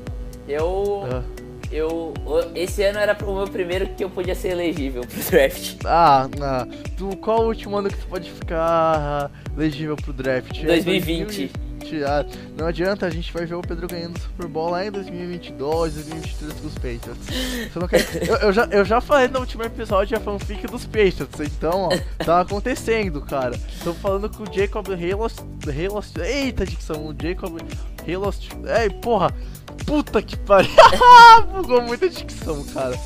[0.47, 1.05] Eu.
[1.11, 1.46] Ah.
[1.71, 2.13] Eu.
[2.55, 5.75] Esse ano era o meu primeiro que eu podia ser elegível pro draft.
[5.85, 6.67] Ah, não.
[6.95, 10.63] Tu, qual o último ano que tu pode ficar elegível pro draft?
[10.63, 11.21] 2020.
[11.21, 11.67] É 2020
[12.57, 16.53] não adianta, a gente vai ver o Pedro ganhando Super Bowl lá em 2022, 2023
[16.53, 18.27] com os Patriots.
[18.27, 22.23] Eu, eu, já, eu já falei no último episódio a fanfic dos Patriots, então, ó,
[22.23, 23.57] tá acontecendo, cara.
[23.83, 25.35] Tô falando com o Jacob Halos.
[25.67, 27.57] Halos eita, dicção, o Jacob
[28.07, 28.49] Halos.
[28.81, 29.33] Ei, porra,
[29.85, 30.71] puta que pariu.
[31.53, 32.97] Bugou muita dicção, cara.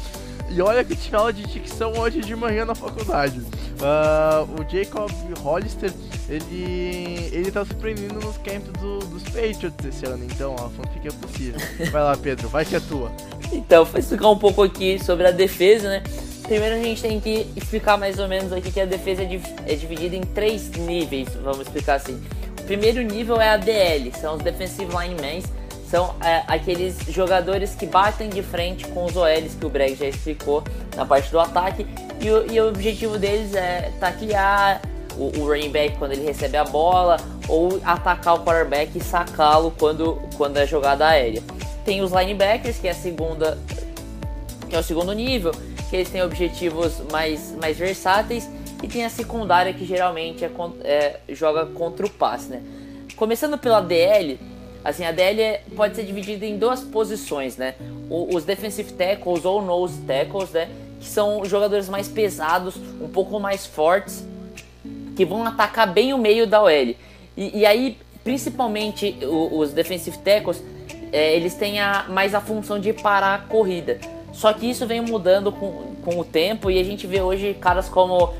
[0.50, 3.40] E olha que tinha aula de dicção hoje de manhã na faculdade.
[3.40, 5.10] Uh, o Jacob
[5.40, 5.92] Hollister,
[6.28, 11.12] ele, ele tá surpreendendo nos camps do, dos Patriots esse ano, então a fanfic é
[11.12, 11.60] possível.
[11.90, 13.12] Vai lá, Pedro, vai que é tua.
[13.52, 16.04] Então, vou explicar um pouco aqui sobre a defesa, né?
[16.44, 19.76] Primeiro a gente tem que explicar mais ou menos aqui que a defesa é, é
[19.76, 22.22] dividida em três níveis, vamos explicar assim.
[22.60, 25.42] O primeiro nível é a DL, são os Defensive Linemen,
[25.92, 30.08] são é, aqueles jogadores que batem de frente com os OLs que o Breg já
[30.08, 30.64] explicou
[30.96, 31.86] na parte do ataque.
[32.22, 34.82] E o, e o objetivo deles é taclear
[35.18, 39.74] o, o, running back quando ele recebe a bola ou atacar o quarterback e sacá-lo
[39.78, 41.44] quando, quando é jogada aérea.
[41.84, 43.58] Tem os linebackers, que é a segunda
[44.70, 45.52] que é o segundo nível,
[45.90, 48.50] que eles têm objetivos mais, mais versáteis,
[48.82, 50.50] e tem a secundária que geralmente é,
[50.86, 52.62] é joga contra o passe, né?
[53.18, 54.40] Começando pela DL,
[54.84, 57.76] Assim, a DL pode ser dividida em duas posições, né?
[58.10, 60.70] Os defensive tackles ou nose tackles, né?
[61.00, 64.26] Que são jogadores mais pesados, um pouco mais fortes,
[65.16, 66.72] que vão atacar bem o meio da OL.
[66.72, 66.96] E,
[67.38, 70.64] e aí, principalmente os defensive tackles,
[71.12, 74.00] é, eles têm a, mais a função de parar a corrida.
[74.32, 77.90] Só que isso vem mudando com, com o tempo e a gente vê hoje caras
[77.90, 78.34] como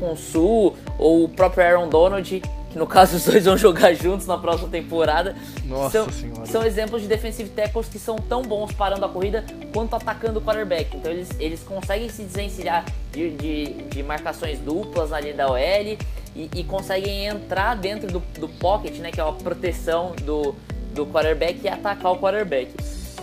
[0.00, 2.42] o Sul ou o próprio Aaron Donald
[2.72, 5.36] que no caso os dois vão jogar juntos na próxima temporada.
[5.64, 6.46] Nossa são, senhora.
[6.46, 10.42] São exemplos de defensive tackles que são tão bons parando a corrida quanto atacando o
[10.42, 10.96] quarterback.
[10.96, 15.58] Então eles, eles conseguem se desvencilhar de, de, de marcações duplas na linha da OL
[16.34, 20.54] e, e conseguem entrar dentro do, do pocket, né, que é a proteção do,
[20.94, 22.72] do quarterback e atacar o quarterback.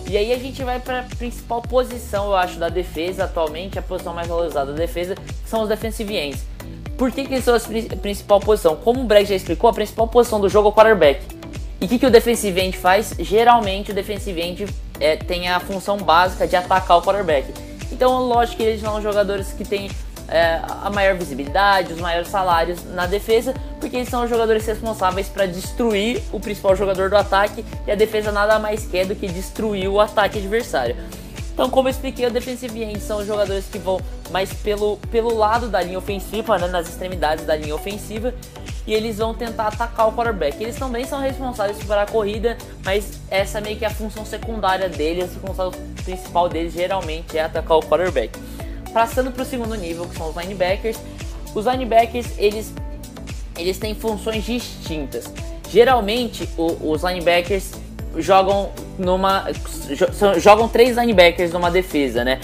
[0.07, 3.81] E aí a gente vai para a principal posição, eu acho, da defesa atualmente, a
[3.81, 6.45] posição mais valorizada da defesa, que são os defensive ends.
[6.99, 7.59] Por que, que são a
[7.95, 8.75] principal posição?
[8.75, 11.25] Como o Breg já explicou, a principal posição do jogo é o quarterback.
[11.79, 13.15] E o que, que o defensive end faz?
[13.17, 14.65] Geralmente o defensive end
[14.99, 17.53] é, tem a função básica de atacar o quarterback.
[17.89, 19.89] Então, lógico que eles são jogadores que têm
[20.27, 25.29] é, a maior visibilidade, os maiores salários na defesa, porque eles são os jogadores responsáveis
[25.29, 29.29] para destruir o principal jogador do ataque e a defesa nada mais quer do que
[29.29, 30.97] destruir o ataque adversário.
[31.59, 33.99] Então, como eu expliquei, o defensive end são jogadores que vão
[34.31, 38.33] mais pelo, pelo lado da linha ofensiva, né, nas extremidades da linha ofensiva,
[38.87, 40.63] e eles vão tentar atacar o quarterback.
[40.63, 44.87] Eles também são responsáveis por a corrida, mas essa é meio que a função secundária
[44.87, 45.71] deles, a função
[46.05, 48.39] principal deles geralmente é atacar o quarterback.
[48.93, 50.97] Passando para o segundo nível, que são os linebackers,
[51.53, 52.73] os linebackers eles,
[53.57, 55.25] eles têm funções distintas.
[55.69, 57.73] Geralmente, o, os linebackers
[58.17, 59.45] jogam numa
[60.37, 62.39] jogam três linebackers numa defesa, né?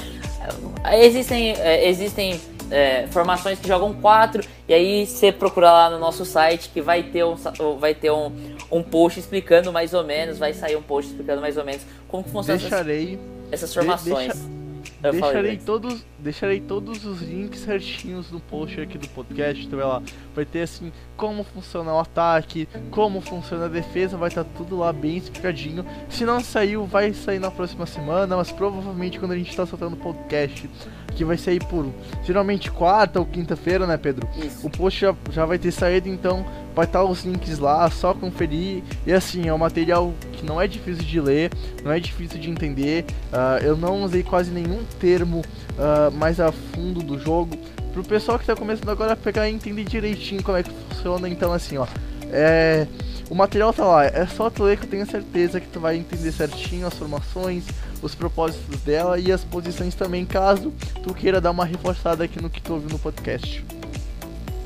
[0.94, 2.40] Existem, é, existem
[2.70, 7.02] é, formações que jogam quatro, e aí você procura lá no nosso site que vai
[7.04, 7.36] ter um,
[7.80, 8.32] vai ter um,
[8.72, 12.24] um post explicando mais ou menos, vai sair um post explicando mais ou menos como
[12.24, 13.20] que funciona Deixarei,
[13.52, 14.34] essas, essas formações.
[14.34, 14.65] De, deixa
[15.12, 20.02] deixarei todos, deixarei todos os links certinhos no post aqui do podcast, então vai lá,
[20.34, 24.78] vai ter assim como funciona o ataque, como funciona a defesa, vai estar tá tudo
[24.78, 25.86] lá bem explicadinho.
[26.10, 29.94] Se não saiu, vai sair na próxima semana, mas provavelmente quando a gente está soltando
[29.94, 30.70] o podcast,
[31.16, 31.88] que vai sair por
[32.24, 34.28] geralmente quarta ou quinta-feira, né, Pedro?
[34.38, 34.68] Isso.
[34.68, 36.46] O post já, já vai ter saído, então
[36.76, 38.84] vai estar os links lá, só conferir.
[39.08, 41.52] E assim, é um material que não é difícil de ler,
[41.84, 43.06] não é difícil de entender.
[43.32, 45.42] Uh, eu não usei quase nenhum termo
[45.72, 47.58] uh, mais a fundo do jogo.
[47.94, 51.30] Pro pessoal que tá começando agora a pegar e entender direitinho como é que funciona,
[51.30, 51.88] então assim, ó.
[52.30, 52.86] É,
[53.30, 55.98] o material tá lá, é só tu ler que eu tenho certeza que tu vai
[55.98, 57.64] entender certinho as formações,
[58.02, 60.72] os propósitos dela e as posições também, caso
[61.04, 63.66] tu queira dar uma reforçada aqui no que tu ouviu no podcast.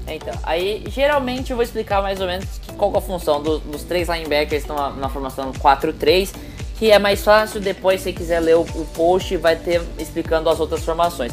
[0.06, 2.46] É, então, aí geralmente eu vou explicar mais ou menos
[2.76, 6.34] qual é a função do, dos três linebackers na, na formação 4-3,
[6.78, 10.60] que é mais fácil depois, se quiser ler o, o post, vai ter explicando as
[10.60, 11.32] outras formações.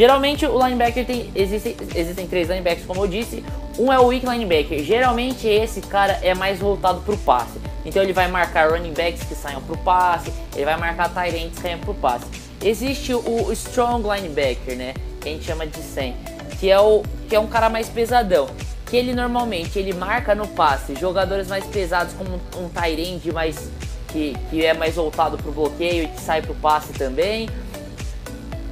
[0.00, 1.30] Geralmente o linebacker tem.
[1.34, 3.44] Existem, três linebackers, como eu disse.
[3.78, 4.82] Um é o weak linebacker.
[4.82, 7.60] Geralmente esse cara é mais voltado para o passe.
[7.84, 11.36] Então ele vai marcar running backs que saiam para o passe, ele vai marcar tight
[11.36, 12.24] ends que saiam para o passe.
[12.64, 14.94] Existe o strong linebacker, né?
[15.20, 16.16] Que a gente chama de 100,
[16.58, 18.48] que é o que é um cara mais pesadão.
[18.86, 23.68] Que ele normalmente ele marca no passe jogadores mais pesados como um, tight end mais
[24.08, 27.50] que, que é mais voltado para o bloqueio e que sai para o passe também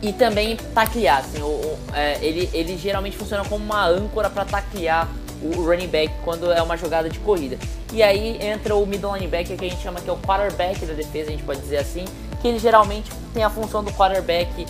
[0.02, 1.18] e também taclear.
[1.18, 5.08] Assim, o, o é, ele, ele geralmente funciona como uma âncora para taclear
[5.42, 7.58] o running back quando é uma jogada de corrida.
[7.92, 10.94] E aí entra o middle linebacker que a gente chama que é o quarterback da
[10.94, 12.04] defesa, a gente pode dizer assim,
[12.40, 14.66] que ele geralmente tem a função do quarterback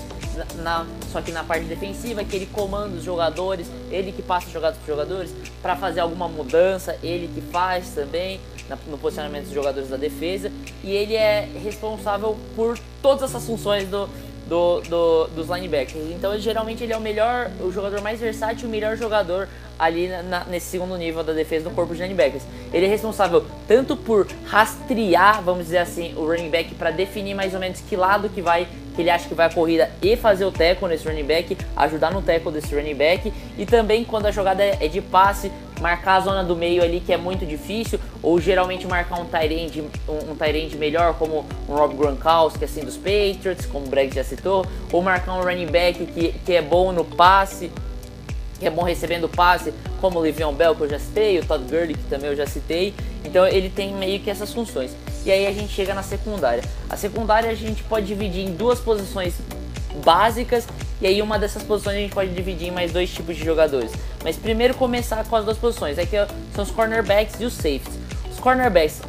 [0.57, 4.77] na, só que na parte defensiva, que ele comanda os jogadores, ele que passa jogadas
[4.79, 9.55] para os jogadores, para fazer alguma mudança, ele que faz também na, no posicionamento dos
[9.55, 10.53] jogadores da defesa,
[10.85, 14.09] e ele é responsável por todas essas funções do,
[14.49, 16.11] do, do, dos linebackers.
[16.11, 20.45] Então, geralmente, ele é o melhor, o jogador mais versátil, o melhor jogador ali na,
[20.45, 22.43] nesse segundo nível da defesa do corpo de linebackers.
[22.73, 27.55] Ele é responsável tanto por rastrear, vamos dizer assim, o running back para definir mais
[27.55, 30.45] ou menos que lado que vai, que ele acha que vai a corrida e fazer
[30.45, 34.33] o tackle nesse running back, ajudar no tackle desse running back e também quando a
[34.33, 38.41] jogada é de passe, marcar a zona do meio ali que é muito difícil, ou
[38.41, 43.87] geralmente marcar um tight um, um melhor, como um Rob Gronkowski, assim, dos Patriots, como
[43.87, 47.71] o Breg já citou, ou marcar um running back que, que é bom no passe,
[48.59, 51.65] que é bom recebendo passe, como o Livion Bell, que eu já citei, o Todd
[51.65, 52.95] Gurley, que também eu já citei.
[53.25, 54.97] Então ele tem meio que essas funções.
[55.25, 56.63] E aí a gente chega na secundária.
[56.89, 59.35] A secundária a gente pode dividir em duas posições
[60.05, 60.67] básicas
[61.01, 63.93] e aí uma dessas posições a gente pode dividir em mais dois tipos de jogadores.
[64.23, 66.17] Mas primeiro começar com as duas posições, é que
[66.55, 67.99] são os cornerbacks e os safeties.
[68.31, 69.01] Os cornerbacks,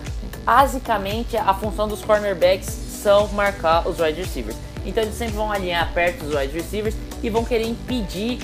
[0.44, 4.58] basicamente a função dos cornerbacks são marcar os wide receivers.
[4.86, 8.40] Então eles sempre vão alinhar perto dos wide receivers e vão querer impedir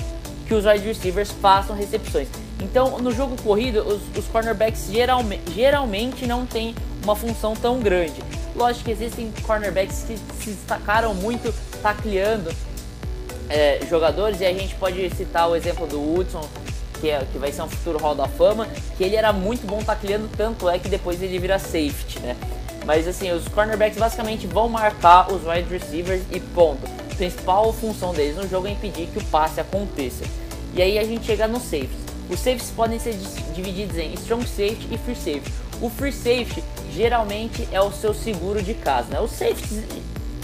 [0.46, 2.28] que os wide receivers façam recepções.
[2.60, 8.22] Então, no jogo corrido, os, os cornerbacks geralme, geralmente não têm uma função tão grande.
[8.54, 12.50] Lógico que existem cornerbacks que se destacaram muito tacleando
[13.48, 16.46] é, jogadores, e a gente pode citar o exemplo do Woodson,
[17.00, 18.66] que, é, que vai ser um futuro Hall da Fama,
[18.96, 22.36] que ele era muito bom tacleando, tanto é que depois ele vira safety, né?
[22.84, 26.80] Mas assim, os cornerbacks basicamente vão marcar os wide receivers e ponto.
[26.86, 30.24] A principal função deles no jogo é impedir que o passe aconteça.
[30.72, 31.96] E aí a gente chega no safety.
[32.30, 33.16] Os safeties podem ser
[33.54, 35.52] divididos em strong safety e free safety.
[35.80, 39.20] O free safety geralmente é o seu seguro de casa, né?
[39.20, 39.82] O safety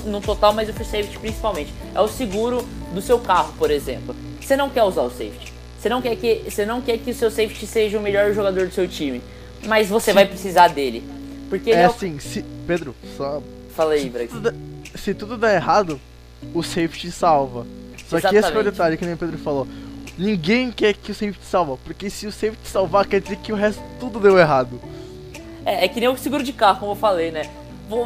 [0.05, 1.73] no total, mas o free safety principalmente.
[1.95, 4.15] É o seguro do seu carro, por exemplo.
[4.41, 5.53] Você não quer usar o safety.
[5.79, 8.67] Você não quer que, você não quer que o seu safety seja o melhor jogador
[8.67, 9.21] do seu time,
[9.67, 10.15] mas você Sim.
[10.15, 11.03] vai precisar dele.
[11.49, 13.43] Porque é, é assim, se, Pedro, só
[13.75, 14.55] Fala aí, se tudo,
[14.95, 15.99] se tudo der errado,
[16.53, 17.67] o safety salva.
[18.09, 18.31] Só Exatamente.
[18.31, 19.67] que esse foi o detalhe que nem o Pedro falou.
[20.19, 23.57] Ninguém quer que o safety salva, porque se o safety salvar, quer dizer que o
[23.57, 24.79] resto tudo deu errado.
[25.65, 27.49] É, é que nem o seguro de carro, como eu falei, né?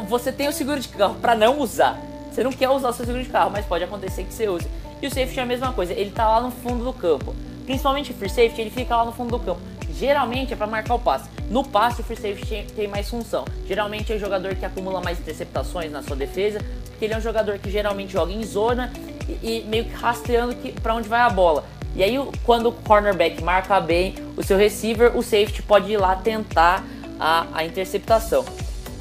[0.07, 2.01] Você tem o seguro de carro para não usar.
[2.37, 4.67] Você não quer usar o seu seguro de carro, mas pode acontecer que você use.
[5.01, 7.33] E o safety é a mesma coisa, ele tá lá no fundo do campo.
[7.65, 9.59] Principalmente o free safety, ele fica lá no fundo do campo.
[9.95, 11.27] Geralmente é para marcar o passe.
[11.49, 13.43] No passe, o free safety tem mais função.
[13.67, 16.59] Geralmente é o jogador que acumula mais interceptações na sua defesa,
[16.89, 18.93] porque ele é um jogador que geralmente joga em zona
[19.27, 21.63] e, e meio que rastreando para onde vai a bola.
[21.95, 26.15] E aí, quando o cornerback marca bem o seu receiver, o safety pode ir lá
[26.15, 26.85] tentar
[27.19, 28.45] a, a interceptação.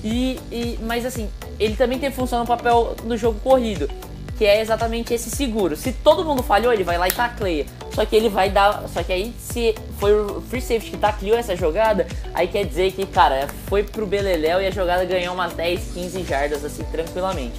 [0.02, 1.28] E, e, mas assim,
[1.58, 3.88] ele também tem função no papel no jogo corrido.
[4.36, 5.74] que é exatamente esse seguro.
[5.76, 7.64] Se todo mundo falhou, ele vai lá e tacleia.
[7.94, 8.86] Só que ele vai dar.
[8.92, 12.92] Só que aí, se foi o free safety que tacleou essa jogada, aí quer dizer
[12.92, 17.58] que, cara, foi pro Beleléu e a jogada ganhou umas 10, 15 jardas, assim, tranquilamente.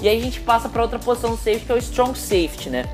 [0.00, 2.70] E aí a gente passa para outra posição do safety, que é o strong safety,
[2.70, 2.84] né?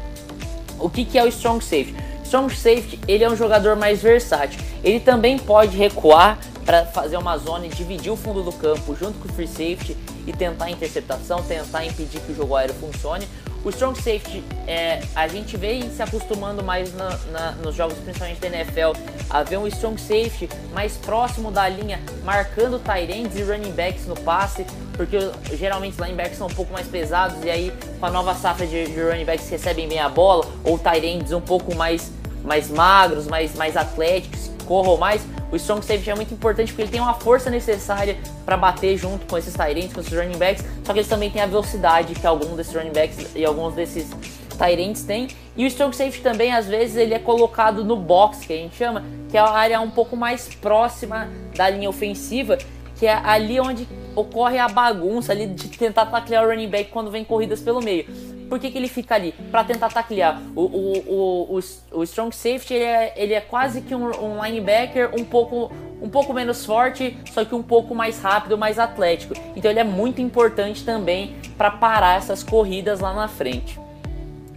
[0.79, 1.95] O que, que é o strong safety?
[2.25, 4.61] Strong safety, ele é um jogador mais versátil.
[4.83, 6.39] Ele também pode recuar
[6.69, 9.97] para fazer uma zona e dividir o fundo do campo junto com o free safety
[10.27, 13.27] e tentar interceptação, tentar impedir que o jogo aéreo funcione.
[13.65, 18.39] O strong safety, é, a gente vem se acostumando mais na, na, nos jogos, principalmente
[18.41, 18.93] da NFL,
[19.31, 24.07] a ver um strong safety mais próximo da linha, marcando tight ends e running backs
[24.07, 25.19] no passe, porque
[25.55, 28.89] geralmente os linebackers são um pouco mais pesados e aí com a nova safra de,
[28.89, 32.13] de running backs recebem bem a bola, ou tight ends um pouco mais,
[32.45, 36.91] mais magros, mais, mais atléticos, corram mais, o strong safety é muito importante porque ele
[36.91, 40.93] tem uma força necessária para bater junto com esses Tyrants, com esses running backs, só
[40.93, 44.11] que eles também têm a velocidade que alguns desses running backs e alguns desses
[44.59, 45.29] Tyrants têm.
[45.57, 48.77] E o strong safety também, às vezes, ele é colocado no box, que a gente
[48.77, 52.59] chama, que é a área um pouco mais próxima da linha ofensiva,
[52.97, 57.11] que é ali onde ocorre a bagunça ali de tentar taclear o running back quando
[57.11, 58.07] vem corridas pelo meio.
[58.49, 59.33] Por que, que ele fica ali?
[59.51, 60.41] Para tentar taclear.
[60.57, 64.45] O, o, o, o, o strong safety ele é, ele é quase que um, um,
[64.45, 65.71] linebacker um pouco,
[66.01, 69.35] um pouco menos forte, só que um pouco mais rápido, mais atlético.
[69.55, 73.79] Então ele é muito importante também para parar essas corridas lá na frente.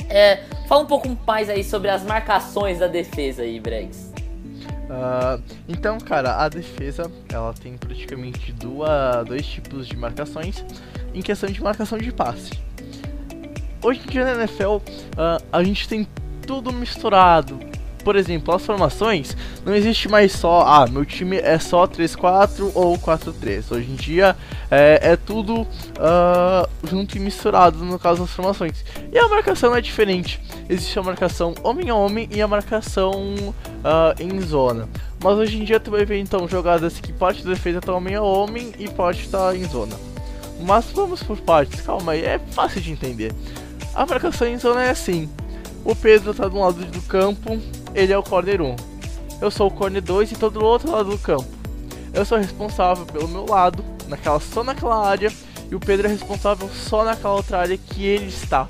[0.10, 4.12] É, fala um pouco mais aí sobre as marcações da defesa aí, Bregs.
[4.92, 10.66] Uh, então, cara, a defesa ela tem praticamente duas, dois tipos de marcações
[11.14, 12.52] em questão de marcação de passe.
[13.84, 14.82] Hoje em dia na NFL uh,
[15.18, 16.08] ah, a gente tem
[16.46, 17.60] tudo misturado.
[18.04, 22.98] Por exemplo, as formações não existe mais só, ah, meu time é só 3-4 ou
[22.98, 23.72] 4-3.
[23.72, 24.36] Hoje em dia
[24.70, 28.84] é, é tudo uh, junto e misturado no caso das formações.
[29.12, 30.40] E a marcação é diferente.
[30.70, 34.88] Existe a marcação homem a homem e a marcação uh, em zona.
[35.24, 38.16] Mas hoje em dia tu vai ver então jogadas que parte da defesa tá homem
[38.16, 39.96] a homem e parte tá em zona.
[40.62, 43.34] Mas vamos por partes, calma aí, é fácil de entender.
[43.94, 45.30] A marcação em zona é assim:
[45.84, 47.60] o Pedro tá do lado do campo,
[47.94, 48.76] ele é o corner 1.
[49.42, 51.48] Eu sou o corner 2 e tô do outro lado do campo.
[52.14, 55.32] Eu sou responsável pelo meu lado, naquela só naquela área,
[55.70, 58.66] e o Pedro é responsável só naquela outra área que ele está.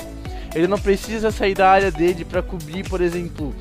[0.55, 3.53] Ele não precisa sair da área dele para cobrir, por exemplo,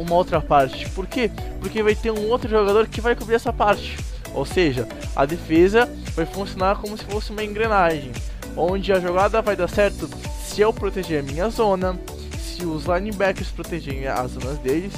[0.00, 0.88] uma outra parte.
[0.90, 1.30] Por quê?
[1.60, 3.96] Porque vai ter um outro jogador que vai cobrir essa parte.
[4.34, 8.12] Ou seja, a defesa vai funcionar como se fosse uma engrenagem,
[8.56, 10.08] onde a jogada vai dar certo
[10.52, 11.98] se eu proteger a minha zona,
[12.38, 14.92] se os linebackers protegerem as zonas deles,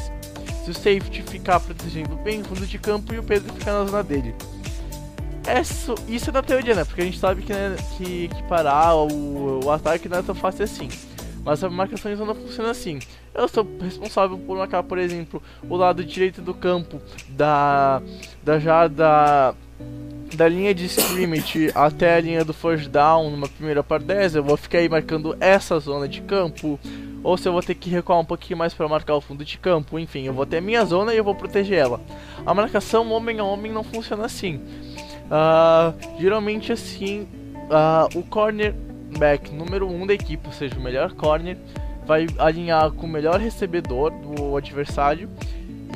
[0.64, 3.84] se o safety ficar protegendo bem o fundo de campo e o Pedro ficar na
[3.84, 4.34] zona dele.
[5.60, 6.84] Isso, isso é da teoria, né?
[6.84, 10.34] Porque a gente sabe que, né, que, que parar o, o ataque não é tão
[10.34, 10.88] fácil assim.
[11.44, 12.98] Mas a marcação em zona funciona assim.
[13.32, 18.02] Eu sou responsável por marcar, por exemplo, o lado direito do campo da,
[18.42, 18.88] da já
[20.34, 24.44] da linha de scrimmage até a linha do first down numa primeira par 10, eu
[24.44, 26.78] vou ficar aí marcando essa zona de campo,
[27.22, 29.58] ou se eu vou ter que recuar um pouquinho mais para marcar o fundo de
[29.58, 32.00] campo, enfim, eu vou ter a minha zona e eu vou proteger ela.
[32.44, 34.60] A marcação homem a homem não funciona assim.
[35.26, 37.22] Uh, geralmente assim,
[37.70, 41.56] uh, o cornerback número 1 um da equipe, ou seja, o melhor corner,
[42.04, 45.30] vai alinhar com o melhor recebedor do adversário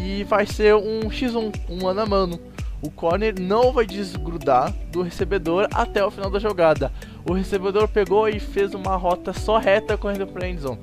[0.00, 2.47] e vai ser um x1, um mano a mano
[2.80, 6.92] o corner não vai desgrudar do recebedor até o final da jogada.
[7.28, 10.80] O recebedor pegou e fez uma rota só reta correndo para a endzone.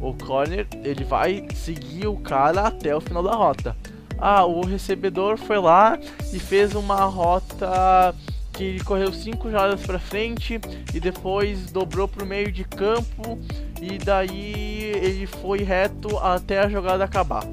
[0.00, 3.76] O corner ele vai seguir o cara até o final da rota.
[4.18, 5.98] Ah, o recebedor foi lá
[6.32, 8.14] e fez uma rota
[8.52, 10.58] que ele correu 5 jardas para frente
[10.94, 13.38] e depois dobrou para o meio de campo
[13.80, 17.44] e daí ele foi reto até a jogada acabar.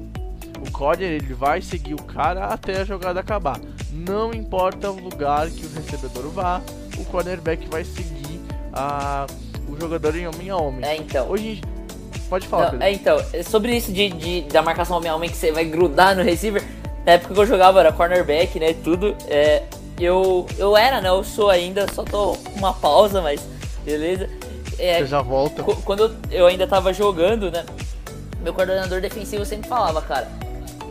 [0.66, 3.60] O corner ele vai seguir o cara até a jogada acabar.
[3.92, 6.60] Não importa o lugar que o recebedor vá,
[6.98, 8.40] o cornerback vai seguir
[8.72, 9.26] a,
[9.68, 10.84] o jogador em homem a homem.
[10.84, 11.28] É, então.
[11.28, 11.60] Hoje
[12.28, 15.36] Pode falar, Não, É, então, sobre isso de, de, da marcação homem a homem que
[15.36, 16.62] você vai grudar no receiver,
[17.04, 19.62] na época que eu jogava era cornerback, né, tudo, é,
[20.00, 23.40] eu, eu era, né, eu sou ainda, só tô uma pausa, mas
[23.84, 24.28] beleza.
[24.78, 25.62] É, você já volta.
[25.62, 27.64] Quando eu, eu ainda tava jogando, né,
[28.42, 30.28] meu coordenador defensivo sempre falava, cara,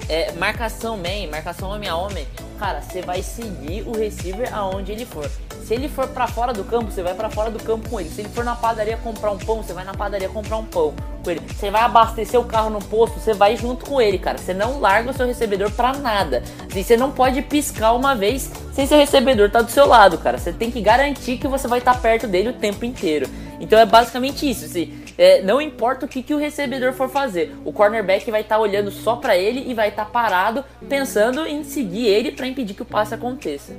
[0.09, 2.27] é, marcação man, marcação homem a homem,
[2.59, 5.29] cara, você vai seguir o receiver aonde ele for.
[5.65, 8.09] Se ele for para fora do campo, você vai para fora do campo com ele.
[8.09, 10.93] Se ele for na padaria comprar um pão, você vai na padaria comprar um pão
[11.23, 11.39] com ele.
[11.39, 14.37] Você vai abastecer o carro no posto, você vai junto com ele, cara.
[14.37, 16.43] Você não larga o seu recebedor para nada.
[16.69, 20.17] Assim, você não pode piscar uma vez sem seu recebedor estar tá do seu lado,
[20.17, 20.37] cara.
[20.37, 23.29] Você tem que garantir que você vai estar tá perto dele o tempo inteiro.
[23.59, 24.65] Então é basicamente isso.
[24.65, 28.55] Assim, é, não importa o que, que o recebedor for fazer, o cornerback vai estar
[28.55, 32.47] tá olhando só para ele e vai estar tá parado pensando em seguir ele para
[32.47, 33.74] impedir que o passe aconteça.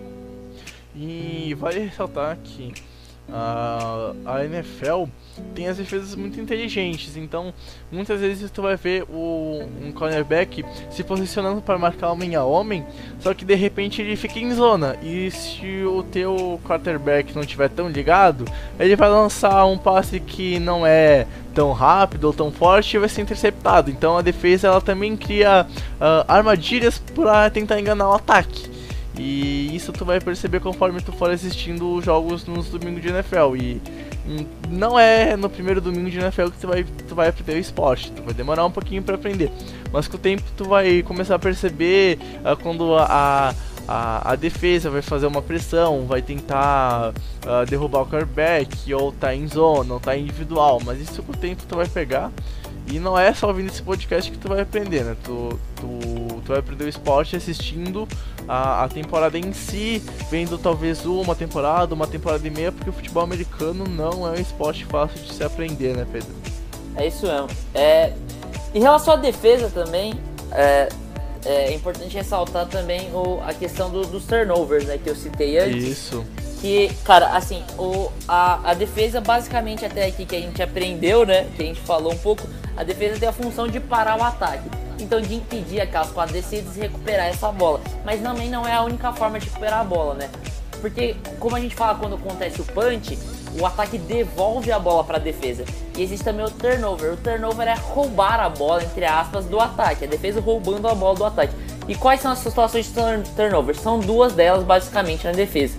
[0.95, 2.73] E vale ressaltar que
[3.33, 5.05] a, NFL
[5.55, 7.53] tem as defesas muito inteligentes, então
[7.91, 12.85] muitas vezes tu vai ver o, um cornerback se posicionando para marcar homem a homem,
[13.19, 17.69] só que de repente ele fica em zona e se o teu quarterback não estiver
[17.69, 18.45] tão ligado,
[18.79, 23.09] ele vai lançar um passe que não é tão rápido ou tão forte e vai
[23.09, 23.91] ser interceptado.
[23.91, 28.74] Então a defesa ela também cria uh, armadilhas para tentar enganar o ataque.
[29.17, 33.57] E isso tu vai perceber conforme tu for assistindo os jogos nos domingos de NFL.
[33.57, 33.81] E
[34.69, 38.11] não é no primeiro domingo de NFL que tu vai, tu vai aprender o esporte.
[38.11, 39.51] Tu vai demorar um pouquinho para aprender.
[39.93, 43.55] Mas com o tempo tu vai começar a perceber uh, quando a,
[43.87, 49.35] a, a, defesa vai fazer uma pressão, vai tentar uh, derrubar o quarterback, ou tá
[49.35, 50.81] em zona, ou tá individual.
[50.85, 52.33] Mas isso com o tempo tu vai pegar.
[52.87, 55.17] E não é só ouvindo esse podcast que tu vai aprender, né?
[55.25, 58.07] Tu, tu, tu vai aprender o esporte assistindo
[58.47, 62.93] a, a temporada em si, vendo talvez uma temporada, uma temporada e meia, porque o
[62.93, 66.29] futebol americano não é um esporte fácil de se aprender, né, Pedro?
[66.97, 67.49] É isso mesmo.
[67.75, 68.13] É,
[68.75, 70.15] em relação à defesa também,
[70.53, 70.89] é,
[71.45, 75.85] é importante ressaltar também o, a questão do, dos turnovers, né, que eu citei antes.
[75.85, 76.25] Isso.
[76.65, 81.47] Que, cara, assim, o, a, a defesa basicamente até aqui que a gente aprendeu, né,
[81.55, 84.67] que a gente falou um pouco, a defesa tem a função de parar o ataque
[84.99, 87.83] então de impedir aquelas quatro descidas e recuperar essa bola.
[88.03, 90.31] Mas também não é a única forma de recuperar a bola, né?
[90.81, 93.19] Porque, como a gente fala quando acontece o punch,
[93.61, 95.67] o ataque devolve a bola para a defesa.
[95.95, 97.13] E existe também o turnover.
[97.13, 100.05] O turnover é roubar a bola, entre aspas, do ataque.
[100.05, 101.53] A defesa roubando a bola do ataque.
[101.87, 102.93] E quais são as situações de
[103.37, 103.77] turnover?
[103.77, 105.79] São duas delas, basicamente, na defesa.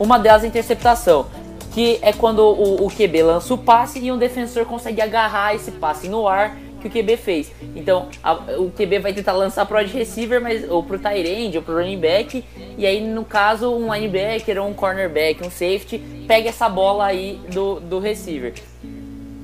[0.00, 1.26] Uma delas é interceptação,
[1.74, 5.70] que é quando o, o QB lança o passe e um defensor consegue agarrar esse
[5.72, 7.52] passe no ar que o QB fez.
[7.76, 11.58] Então, a, o QB vai tentar lançar pro wide receiver, mas, ou pro tight end,
[11.58, 12.42] ou pro running back,
[12.78, 17.38] e aí, no caso, um linebacker ou um cornerback, um safety, pega essa bola aí
[17.52, 18.54] do, do receiver.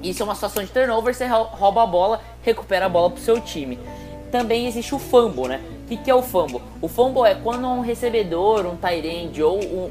[0.03, 3.39] Isso é uma situação de turnover, você rouba a bola, recupera a bola pro seu
[3.43, 3.79] time.
[4.33, 5.61] Também existe o fumble, né?
[5.87, 6.61] O que, é o fumble?
[6.82, 9.84] O fumble é quando um recebedor, um tight end ou um,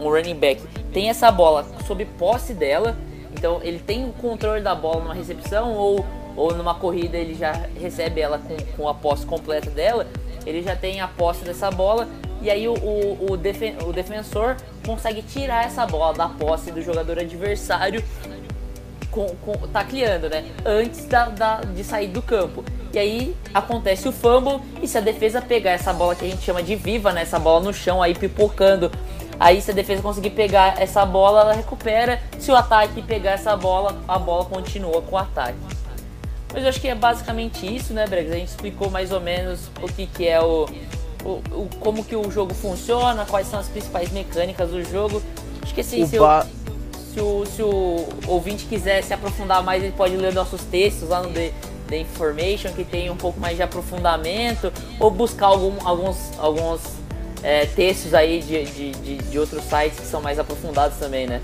[0.00, 2.96] um, um running back tem essa bola sob posse dela,
[3.36, 6.04] então ele tem o controle da bola numa recepção ou
[6.36, 10.06] ou numa corrida ele já recebe ela com, com a posse completa dela,
[10.44, 12.08] ele já tem a posse dessa bola
[12.42, 16.82] e aí o, o, o, defen o defensor consegue tirar essa bola da posse do
[16.82, 18.02] jogador adversário
[19.14, 20.44] com, com, tacleando, né?
[20.66, 22.64] Antes da, da, de sair do campo.
[22.92, 26.42] E aí acontece o fumble e se a defesa pegar essa bola que a gente
[26.42, 27.22] chama de viva, né?
[27.22, 28.90] Essa bola no chão aí pipocando.
[29.38, 32.20] Aí se a defesa conseguir pegar essa bola, ela recupera.
[32.40, 35.58] Se o ataque pegar essa bola, a bola continua com o ataque.
[36.52, 38.32] Mas eu acho que é basicamente isso, né, Bregs?
[38.32, 40.68] A gente explicou mais ou menos o que, que é o,
[41.24, 45.20] o, o, como que o jogo funciona, quais são as principais mecânicas do jogo.
[45.62, 46.46] Acho que assim, se, ba...
[47.14, 51.22] se, o, se o ouvinte quiser se aprofundar mais, ele pode ler nossos textos lá
[51.22, 51.52] no The,
[51.88, 56.80] The Information, que tem um pouco mais de aprofundamento, ou buscar algum, alguns, alguns
[57.42, 61.40] é, textos aí de, de, de, de outros sites que são mais aprofundados também, né?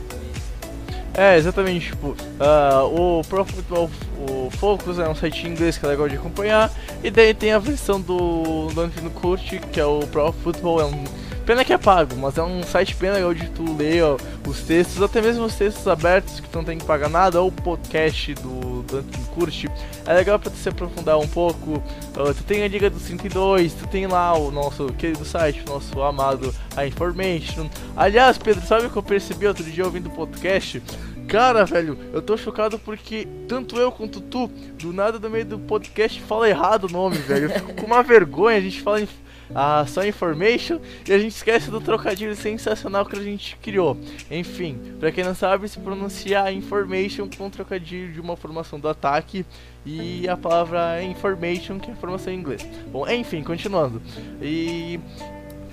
[1.14, 3.90] É, exatamente, tipo, uh, o Pro Football
[4.28, 6.70] o Focus é um site em inglês que é legal de acompanhar,
[7.02, 11.04] e daí tem a versão do, Antônio Curte, que é o Pro Football, é um
[11.50, 14.16] Pena que é pago, mas é um site bem legal de tu ler ó,
[14.48, 17.48] os textos, até mesmo os textos abertos que tu não tem que pagar nada, ou
[17.48, 19.68] o podcast do, Anthony Curte.
[20.06, 21.82] É legal pra tu se aprofundar um pouco.
[22.16, 25.72] Uh, tu tem a Liga dos 32, tu tem lá o nosso querido site, o
[25.72, 27.68] nosso amado A Information.
[27.96, 30.80] Aliás, Pedro, sabe o que eu percebi outro dia ouvindo o podcast?
[31.26, 34.48] Cara, velho, eu tô chocado porque tanto eu quanto tu,
[34.78, 37.46] do nada no meio do podcast, fala errado o nome, velho.
[37.46, 39.08] Eu fico com uma vergonha, a gente fala em
[39.54, 43.96] a só information e a gente esquece do trocadilho sensacional que a gente criou.
[44.30, 49.44] Enfim, para quem não sabe, se pronuncia information com trocadilho de uma formação do ataque
[49.84, 52.66] e a palavra information que é formação em inglês.
[52.92, 54.00] Bom, enfim, continuando.
[54.40, 55.00] E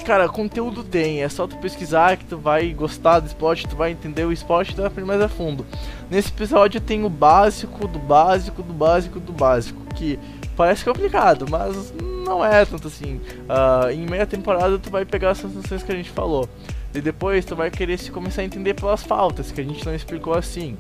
[0.08, 3.92] cara, conteúdo tem, é só tu pesquisar que tu vai gostar do esporte, tu vai
[3.92, 5.66] entender o esporte tu vai aprender mais a fundo.
[6.10, 10.18] Nesse episódio tem o básico do básico do básico do básico, que
[10.58, 11.94] parece complicado, mas
[12.26, 13.22] não é tanto assim.
[13.48, 16.50] Uh, em meia temporada tu vai pegar as sensações que a gente falou.
[16.94, 19.94] E depois tu vai querer se começar a entender pelas faltas, que a gente não
[19.94, 20.76] explicou assim.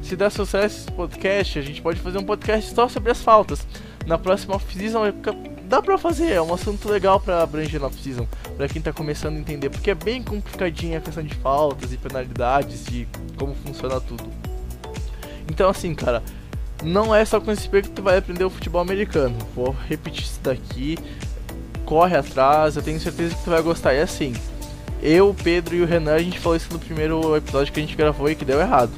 [0.00, 3.66] Se der sucesso esse podcast, a gente pode fazer um podcast só sobre as faltas.
[4.06, 5.02] Na próxima off-season
[5.64, 8.26] dá pra fazer, é um assunto legal pra abranger na off-season,
[8.56, 11.96] pra quem tá começando a entender, porque é bem complicadinha a questão de faltas e
[11.96, 14.24] penalidades e como funciona tudo.
[15.48, 16.22] Então assim, cara,
[16.82, 19.36] não é só com esse que tu vai aprender o futebol americano.
[19.54, 20.98] Vou repetir isso daqui,
[21.84, 23.94] corre atrás, eu tenho certeza que tu vai gostar.
[23.94, 24.32] E assim,
[25.02, 27.96] eu, Pedro e o Renan, a gente falou isso no primeiro episódio que a gente
[27.96, 28.92] gravou e que deu errado.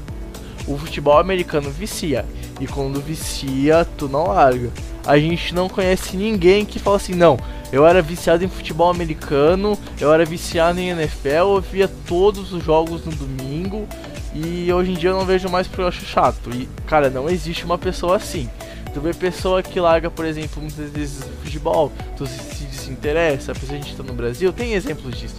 [0.67, 2.25] O futebol americano vicia,
[2.59, 4.71] e quando vicia, tu não larga
[5.05, 7.37] a gente não conhece ninguém que fala assim, não,
[7.75, 12.63] eu era viciado em futebol americano, eu era viciado em NFL, eu via todos os
[12.63, 13.85] jogos no domingo
[14.33, 16.49] e hoje em dia eu não vejo mais porque eu acho chato.
[16.55, 18.49] E, cara, não existe uma pessoa assim.
[18.93, 23.77] Tu vê pessoa que larga, por exemplo, muitas vezes futebol, tu se desinteressa, a pessoa
[23.77, 25.35] a gente tá no Brasil, tem exemplos disso.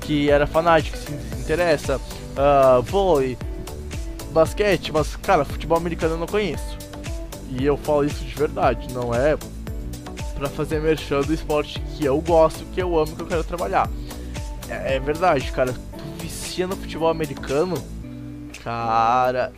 [0.00, 3.38] Que era fanático, se desinteressa, uh, vôlei,
[4.32, 6.76] basquete, mas, cara, futebol americano eu não conheço.
[7.48, 9.36] E eu falo isso de verdade, não é
[10.36, 13.88] para fazer merchan do esporte que eu gosto, que eu amo, que eu quero trabalhar.
[14.68, 15.72] É, é verdade, cara.
[15.72, 17.76] Tu vicia no futebol americano,
[18.62, 19.52] cara,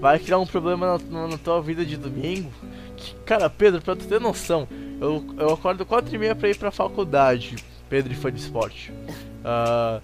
[0.00, 2.50] vai criar um problema na, na tua vida de domingo.
[2.96, 4.66] Que, cara, Pedro, pra tu ter noção,
[5.00, 7.56] eu, eu acordo 4 e meia pra ir pra faculdade,
[7.88, 8.92] Pedro e fã de esporte.
[9.40, 10.00] Uh,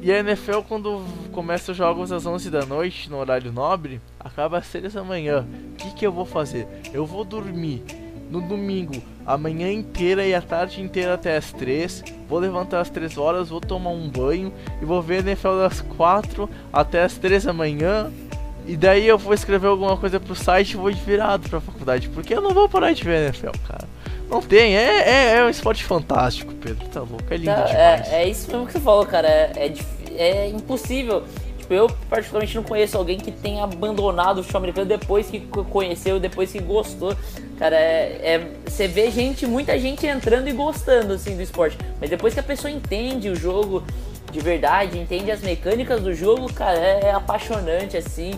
[0.00, 4.58] e a NFL, quando começa os jogos às 11 da noite, no horário nobre, acaba
[4.58, 5.46] às 6 da manhã.
[5.72, 6.68] O que, que eu vou fazer?
[6.92, 7.82] Eu vou dormir
[8.30, 12.02] no domingo a manhã inteira e a tarde inteira até as 3.
[12.28, 16.48] Vou levantar às 3 horas, vou tomar um banho e vou ver NFL das 4
[16.72, 18.10] até as 3 da manhã.
[18.66, 22.08] E daí eu vou escrever alguma coisa pro site e vou de virado pra faculdade.
[22.08, 23.88] Porque eu não vou parar de ver NFL, cara.
[24.30, 26.86] Não tem, é, é, é um esporte fantástico, Pedro.
[26.88, 28.08] Tá louco, é lindo tá, demais.
[28.08, 29.28] É, é isso mesmo que você falou, cara.
[29.28, 29.74] É, é,
[30.18, 31.24] é impossível.
[31.68, 35.40] Tipo, eu particularmente não conheço alguém que tenha abandonado o futebol americano depois que
[35.70, 37.14] conheceu, depois que gostou.
[37.58, 41.76] Cara, é, é, você vê gente, muita gente entrando e gostando assim do esporte.
[42.00, 43.84] Mas depois que a pessoa entende o jogo
[44.32, 48.32] de verdade, entende as mecânicas do jogo, cara, é, é apaixonante assim.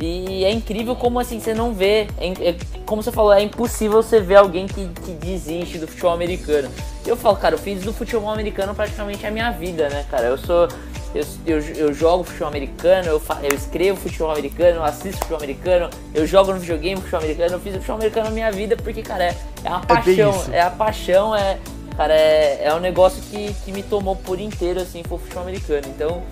[0.00, 2.08] E é incrível como assim você não vê.
[2.18, 6.12] É, é, como você falou, é impossível você ver alguém que, que desiste do futebol
[6.12, 6.68] americano.
[7.06, 10.26] Eu falo, cara, eu fiz do futebol americano praticamente a minha vida, né, cara?
[10.26, 10.68] Eu sou.
[11.14, 15.90] Eu, eu, eu jogo futebol americano, eu, eu escrevo futebol americano, eu assisto futebol americano,
[16.14, 19.24] eu jogo no videogame futebol americano, eu fiz futebol americano na minha vida porque, cara,
[19.24, 20.44] é, é uma é paixão.
[20.52, 21.58] É, é a paixão, é.
[21.96, 25.82] Cara, é, é um negócio que, que me tomou por inteiro, assim, foi futebol americano.
[25.88, 26.22] Então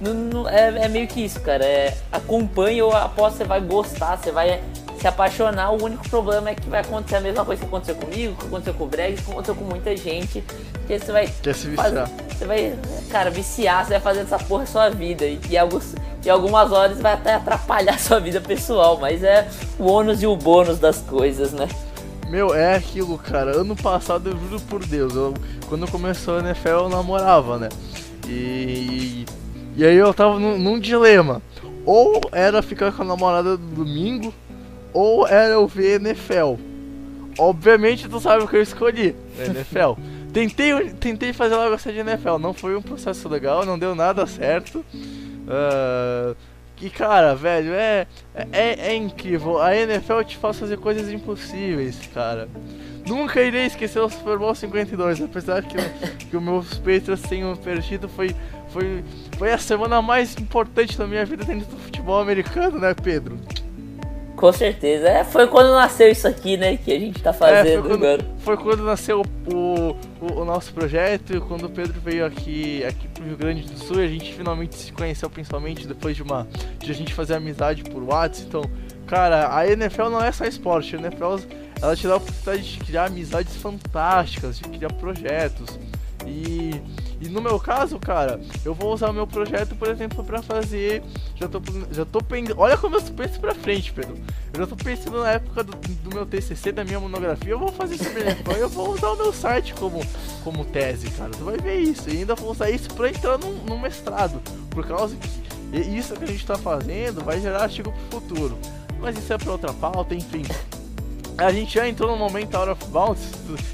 [0.00, 1.64] não, não, é, é, meio que isso, cara.
[1.64, 4.62] É, acompanhe, eu aposto que você vai gostar, você vai
[5.00, 5.72] se apaixonar.
[5.72, 8.74] O único problema é que vai acontecer a mesma coisa que aconteceu comigo, que aconteceu
[8.74, 10.44] com o Breg, que aconteceu com muita gente.
[10.86, 11.28] Que você vai.
[11.42, 11.90] Quer se viciar.
[11.90, 12.78] Fazer, você vai,
[13.10, 15.24] cara, viciar, você vai fazer essa porra a sua vida.
[15.24, 15.94] E, e, alguns,
[16.24, 18.98] e algumas horas vai até atrapalhar a sua vida pessoal.
[19.00, 21.68] Mas é o ônus e o bônus das coisas, né?
[22.28, 23.56] Meu, é aquilo, cara.
[23.56, 25.32] Ano passado, eu juro por Deus, eu,
[25.68, 27.68] quando começou a NFL eu namorava, né?
[28.26, 29.24] E
[29.76, 31.42] e aí eu tava num, num dilema.
[31.84, 34.32] Ou era ficar com a namorada no domingo,
[34.96, 36.54] ou era eu ver NFL.
[37.38, 40.00] Obviamente tu sabe o que eu escolhi, NFL.
[40.32, 44.26] tentei, tentei fazer ela gostar de NFL, não foi um processo legal, não deu nada
[44.26, 44.78] certo.
[44.88, 46.34] Uh,
[46.76, 48.06] que cara, velho, é,
[48.52, 49.60] é, é incrível.
[49.60, 52.48] A NFL te faz fazer coisas impossíveis, cara.
[53.06, 55.76] Nunca irei esquecer o Super Bowl 52, apesar que,
[56.26, 58.34] que o meus Patriots tenham perdido, foi
[58.70, 59.04] foi,
[59.38, 63.38] foi a semana mais importante da minha vida dentro do futebol americano, né, Pedro?
[64.36, 65.08] Com certeza.
[65.08, 66.76] É, foi quando nasceu isso aqui, né?
[66.76, 68.26] Que a gente tá fazendo é, foi quando, agora.
[68.38, 69.22] Foi quando nasceu
[69.52, 73.78] o, o, o, nosso projeto, quando o Pedro veio aqui, aqui pro Rio Grande do
[73.78, 76.46] Sul e a gente finalmente se conheceu, principalmente depois de uma.
[76.78, 78.46] de a gente fazer amizade por WhatsApp.
[78.46, 78.62] Então,
[79.06, 81.36] cara, a NFL não é só esporte, a NFL
[81.80, 85.78] ela te dá a oportunidade de criar amizades fantásticas, de criar projetos.
[86.26, 86.70] E
[87.20, 91.02] e no meu caso, cara, eu vou usar o meu projeto, por exemplo, para fazer.
[91.34, 92.60] Já tô, já tô pensando.
[92.60, 94.16] Olha como eu penso pra frente, Pedro.
[94.52, 97.50] Eu já tô pensando na época do, do meu TCC, da minha monografia.
[97.50, 100.04] Eu vou fazer elefante, eu vou usar o meu site como,
[100.44, 101.30] como tese, cara.
[101.30, 102.08] Tu vai ver isso.
[102.10, 104.40] E ainda vou usar isso pra entrar num mestrado.
[104.70, 105.46] Por causa que
[105.78, 108.58] isso que a gente tá fazendo vai gerar artigo pro futuro.
[109.00, 110.42] Mas isso é pra outra pauta, enfim.
[111.38, 113.22] A gente já entrou no momento Out of Bounds.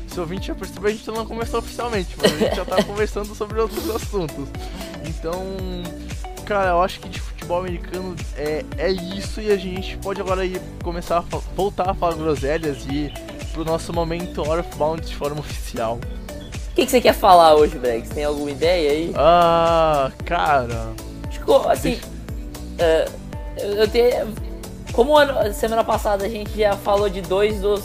[0.08, 2.82] Se o ouvinte já percebeu, a gente não começou oficialmente, mas a gente já tá
[2.84, 4.48] conversando sobre outros assuntos.
[5.06, 5.42] Então,
[6.44, 10.44] cara, eu acho que de futebol americano é, é isso e a gente pode agora
[10.44, 11.20] ir começar a
[11.54, 13.14] voltar a falar groselhas e ir
[13.52, 16.00] pro nosso momento Out of Bounds de forma oficial.
[16.72, 18.08] O que, que você quer falar hoje, Brex?
[18.08, 19.12] Tem alguma ideia aí?
[19.14, 20.92] Ah, cara.
[21.30, 22.00] Tipo, assim.
[22.78, 23.22] Uh,
[23.58, 24.51] eu tenho.
[24.92, 27.82] Como ano, semana passada a gente já falou de dois dos,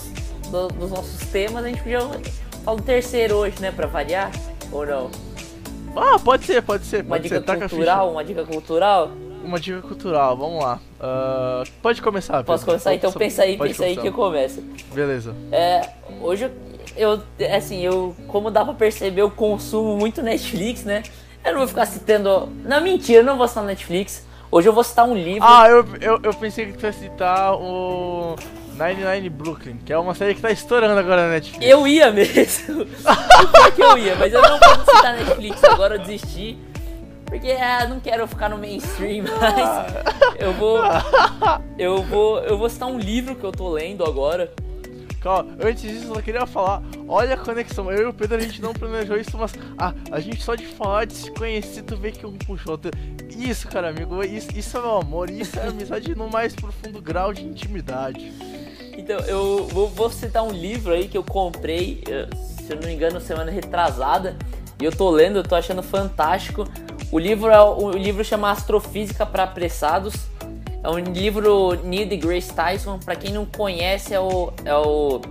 [0.52, 2.02] do, dos nossos temas, a gente podia
[2.66, 3.72] falar do terceiro hoje, né?
[3.72, 4.32] Pra variar?
[4.72, 5.10] Ou não?
[5.96, 7.02] Ah, pode ser, pode ser.
[7.02, 7.60] Uma pode dica ser.
[7.70, 9.12] Cultural, uma dica cultural?
[9.44, 10.80] Uma dica cultural, vamos lá.
[11.00, 12.66] Ah, pode começar, Posso Pedro.
[12.74, 12.94] começar?
[12.94, 14.62] Então Pode- pensa aí, pensa aí que eu começar.
[14.62, 14.84] começo.
[14.94, 15.34] Beleza.
[15.52, 15.90] É,
[16.22, 16.52] hoje
[16.98, 21.04] eu, eu, assim, eu, como dá pra perceber, eu consumo muito Netflix, né?
[21.46, 22.50] Eu não vou ficar citando.
[22.66, 24.27] Não, mentira, eu não vou citar Netflix.
[24.50, 25.44] Hoje eu vou citar um livro.
[25.44, 28.36] Ah, eu, eu, eu pensei que tu ia citar o
[28.76, 31.66] 99 Brooklyn, que é uma série que tá estourando agora na Netflix.
[31.66, 32.86] Eu ia mesmo.
[33.52, 36.58] Pior que eu ia, mas eu não vou citar Netflix agora, eu desisti.
[37.26, 39.94] Porque ah, não quero ficar no mainstream, mas
[40.40, 40.80] eu vou.
[41.78, 42.40] Eu vou.
[42.40, 44.54] Eu vou citar um livro que eu tô lendo agora.
[45.20, 48.40] Calma, antes disso eu só queria falar, olha a conexão, eu e o Pedro a
[48.40, 51.98] gente não planejou isso, mas ah, a gente só de falar, de se conhecer, tu
[51.98, 52.92] vê que um puxou outro.
[53.36, 57.34] Isso, cara, amigo, isso, isso é meu amor, isso é amizade no mais profundo grau
[57.34, 58.32] de intimidade.
[58.98, 62.88] Então, eu vou, vou citar um livro aí que eu comprei, eh, se eu não
[62.88, 64.36] me engano, semana retrasada.
[64.82, 66.68] E eu tô lendo, eu tô achando fantástico.
[67.12, 70.16] O livro é o livro chama Astrofísica para Apressados.
[70.84, 73.00] É um livro Neil deGrasse Tyson.
[73.00, 75.22] Para quem não conhece, é o, é o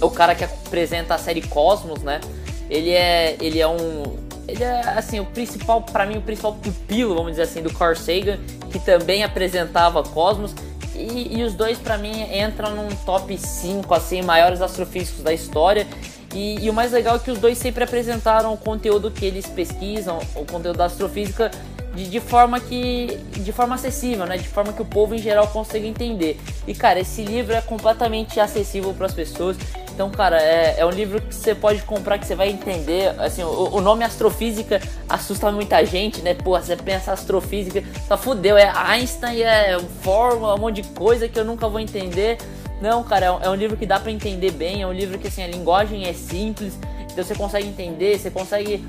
[0.00, 2.20] é o cara que apresenta a série Cosmos, né?
[2.68, 4.16] Ele é ele é um
[4.46, 7.96] ele é assim o principal para mim o principal pupilo, vamos dizer assim, do Carl
[7.96, 8.38] Sagan,
[8.70, 10.54] que também apresentava Cosmos.
[10.94, 15.86] E, e os dois para mim entram num top 5 assim maiores astrofísicos da história.
[16.34, 19.46] E, e o mais legal é que os dois sempre apresentaram o conteúdo que eles
[19.46, 21.50] pesquisam, o conteúdo da astrofísica
[21.96, 24.36] de, de forma que de forma acessível, né?
[24.36, 26.38] De forma que o povo em geral consiga entender.
[26.66, 29.56] E cara, esse livro é completamente acessível para as pessoas.
[29.94, 33.18] Então, cara, é, é um livro que você pode comprar que você vai entender.
[33.18, 34.78] Assim, o, o nome astrofísica
[35.08, 36.34] assusta muita gente, né?
[36.34, 41.40] Pô, você pensa astrofísica, só fudeu, é Einstein, é fórmula, um monte de coisa que
[41.40, 42.36] eu nunca vou entender.
[42.78, 45.18] Não, cara, é um, é um livro que dá para entender bem, é um livro
[45.18, 46.78] que assim, a linguagem é simples,
[47.10, 48.84] então você consegue entender, você consegue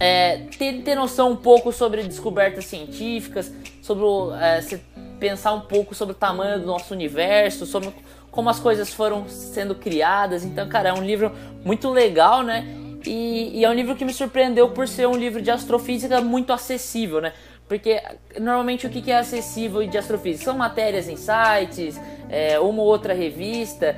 [0.00, 4.04] é, ter, ter noção um pouco sobre descobertas científicas, sobre
[4.40, 4.80] é, você
[5.20, 7.92] pensar um pouco sobre o tamanho do nosso universo, sobre
[8.30, 10.44] como as coisas foram sendo criadas.
[10.44, 11.30] Então, cara, é um livro
[11.62, 12.66] muito legal, né?
[13.06, 16.52] E, e é um livro que me surpreendeu por ser um livro de astrofísica muito
[16.52, 17.32] acessível, né?
[17.68, 18.02] Porque
[18.40, 20.44] normalmente o que é acessível de astrofísica?
[20.44, 23.96] São matérias em sites, é, uma ou outra revista,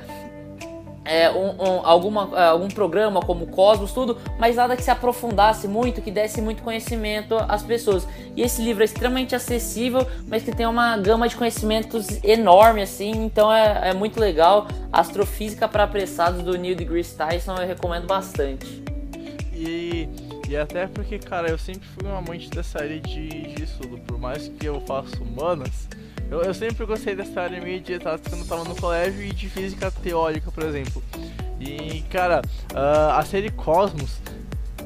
[1.05, 6.01] é, um, um, alguma, algum programa como Cosmos, tudo, mas nada que se aprofundasse muito,
[6.01, 8.07] que desse muito conhecimento às pessoas.
[8.35, 13.11] E esse livro é extremamente acessível, mas que tem uma gama de conhecimentos enorme, assim,
[13.11, 14.67] então é, é muito legal.
[14.91, 18.83] Astrofísica para Apressados do Neil deGrasse Tyson eu recomendo bastante.
[19.53, 20.09] E,
[20.47, 24.17] e até porque, cara, eu sempre fui um amante dessa área de, de estudo, por
[24.17, 25.87] mais que eu faça humanas,
[26.33, 29.31] eu, eu sempre gostei dessa área meio de exatas quando eu tava no colégio e
[29.31, 31.03] de física teórica, por exemplo.
[31.59, 32.41] E, cara,
[32.73, 34.17] ah, a série Cosmos,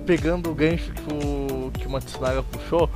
[0.05, 2.89] pegando o gancho que o, que o Matsunaga puxou,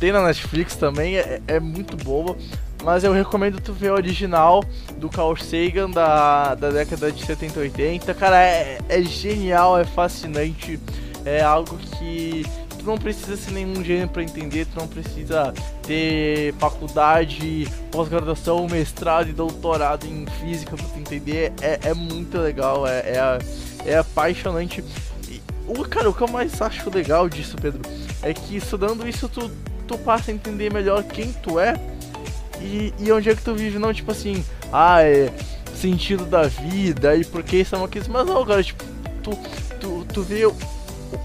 [0.00, 2.34] tem na Netflix também, é, é muito boa.
[2.82, 4.64] Mas eu recomendo tu ver a original
[4.96, 8.14] do Carl Sagan da, da década de 70 e 80.
[8.14, 10.80] Cara, é, é genial, é fascinante.
[11.24, 12.46] É algo que
[12.78, 15.52] tu não precisa ser nenhum gênio para entender, tu não precisa
[15.82, 21.52] ter faculdade, pós-graduação, mestrado e doutorado em física para entender.
[21.60, 23.38] É, é muito legal, é, é,
[23.84, 24.84] é apaixonante.
[25.28, 27.82] E, o, cara, o que eu mais acho legal disso, Pedro,
[28.22, 29.50] é que estudando isso tu,
[29.86, 31.74] tu passa a entender melhor quem tu é
[32.60, 35.32] e, e onde é que tu vive, não tipo assim, ah, é
[35.74, 38.84] sentido da vida e por que isso é uma coisa, mas não, cara, tipo,
[39.22, 39.38] tu,
[39.80, 40.44] tu, tu vê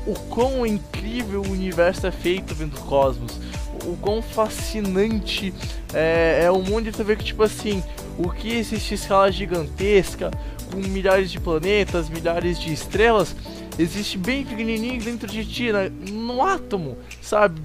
[0.05, 3.39] o, quão incrível o universo é feito dentro do cosmos,
[3.85, 5.53] o, quão fascinante
[5.93, 7.83] é, é o mundo e tu vê que, tipo assim,
[8.17, 10.31] o que existe em escala gigantesca,
[10.71, 13.35] com milhares de planetas, milhares de estrelas,
[13.77, 17.61] existe bem pequenininho dentro de ti, né, no átomo, sabe?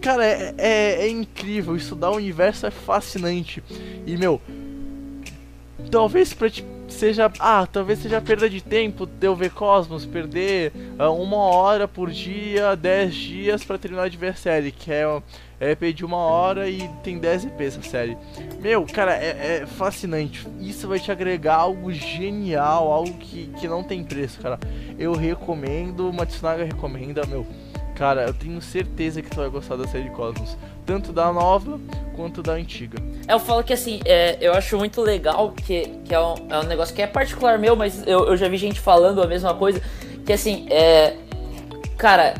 [0.00, 3.62] Cara, é, é, é incrível, estudar o universo é fascinante.
[4.04, 4.40] E, meu,
[5.90, 7.30] talvez pra ti seja.
[7.38, 12.10] Ah, talvez seja perda de tempo de eu ver Cosmos, perder ah, uma hora por
[12.10, 15.04] dia, 10 dias pra terminar de ver a série, que é,
[15.60, 18.16] é EP de uma hora e tem 10 EPs essa série.
[18.60, 20.46] Meu, cara, é, é fascinante.
[20.60, 24.58] Isso vai te agregar algo genial, algo que, que não tem preço, cara.
[24.98, 27.46] Eu recomendo, Matsunaga recomenda, meu.
[27.94, 30.56] Cara, eu tenho certeza que tu vai gostar da série Cosmos.
[30.84, 31.78] Tanto da nova
[32.16, 32.98] quanto da antiga.
[33.28, 36.64] Eu falo que assim, é, eu acho muito legal que, que é, um, é um
[36.64, 39.80] negócio que é particular meu, mas eu, eu já vi gente falando a mesma coisa.
[40.26, 41.16] que assim, é,
[41.96, 42.34] cara,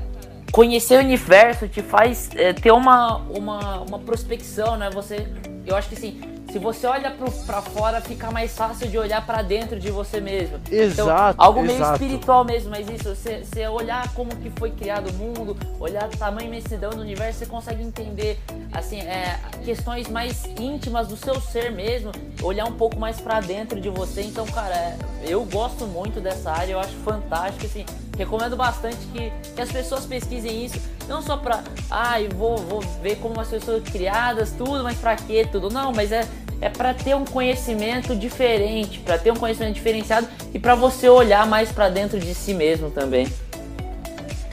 [0.50, 4.90] conhecer o universo te faz é, ter uma, uma, uma prospecção, né?
[4.90, 5.26] Você,
[5.66, 6.20] eu acho que assim,
[6.52, 7.10] se você olha
[7.46, 10.60] para fora, fica mais fácil de olhar para dentro de você mesmo.
[10.70, 11.32] Exato.
[11.32, 11.94] Então, algo meio exato.
[11.94, 16.16] espiritual mesmo, mas isso, você, você olhar como que foi criado o mundo, olhar o
[16.16, 18.38] tamanho e imensidão do universo, você consegue entender
[18.70, 23.80] assim, é, questões mais íntimas do seu ser mesmo, olhar um pouco mais para dentro
[23.80, 24.20] de você.
[24.20, 27.86] Então, cara, é, eu gosto muito dessa área, eu acho fantástico, assim,
[28.16, 32.80] recomendo bastante que, que as pessoas pesquisem isso, não só pra, ai, ah, vou, vou
[33.02, 36.26] ver como as pessoas criadas, tudo, mas pra quê, tudo, não, mas é
[36.62, 41.44] é para ter um conhecimento diferente, para ter um conhecimento diferenciado e para você olhar
[41.44, 43.26] mais para dentro de si mesmo também.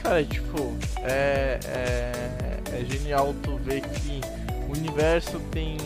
[0.02, 2.12] Cara, tipo, é, é,
[2.80, 4.20] é genial tu ver que
[4.68, 5.76] o universo tem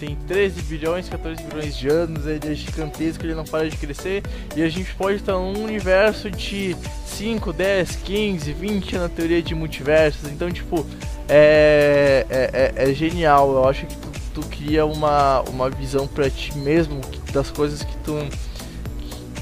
[0.00, 4.22] tem 13 bilhões, 14 bilhões de anos, ele é gigantesco, ele não para de crescer,
[4.56, 6.74] e a gente pode estar num universo de
[7.06, 10.86] 5, 10, 15, 20 na teoria de multiversos, então tipo,
[11.28, 16.30] é, é, é, é genial, eu acho que tu tu cria uma, uma visão para
[16.30, 17.00] ti mesmo
[17.32, 18.16] das coisas que tu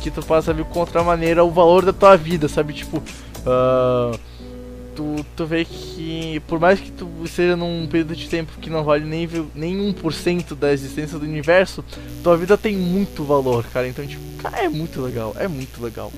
[0.01, 2.73] que tu passa a ver contra maneira o valor da tua vida, sabe?
[2.73, 4.19] Tipo, uh,
[4.99, 8.83] tu, tu vê que por mais que tu seja num período de tempo que não
[8.83, 11.85] vale nem, nem 1% da existência do universo,
[12.21, 13.87] tua vida tem muito valor, cara.
[13.87, 16.13] Então, tipo, cara, é muito legal, é muito legal.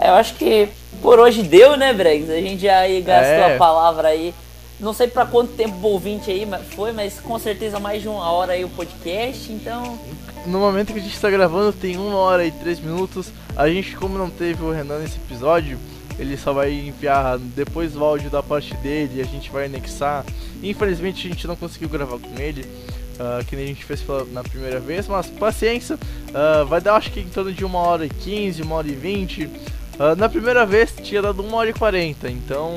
[0.00, 0.68] É, eu acho que
[1.02, 2.30] por hoje deu, né, Bregs?
[2.30, 3.54] A gente já aí gastou é.
[3.54, 4.32] a palavra aí.
[4.80, 8.30] Não sei para quanto tempo o ouvinte aí foi, mas com certeza mais de uma
[8.30, 9.98] hora aí o podcast, então.
[10.46, 13.30] No momento que a gente está gravando tem uma hora e três minutos.
[13.54, 15.78] A gente, como não teve o Renan nesse episódio,
[16.18, 20.24] ele só vai enviar depois o áudio da parte dele, a gente vai anexar.
[20.62, 24.24] Infelizmente a gente não conseguiu gravar com ele, uh, que nem a gente fez pela,
[24.24, 28.04] na primeira vez, mas paciência, uh, vai dar acho que em torno de uma hora
[28.04, 29.44] e quinze, uma hora e vinte.
[29.44, 32.76] Uh, na primeira vez tinha dado uma hora e quarenta, então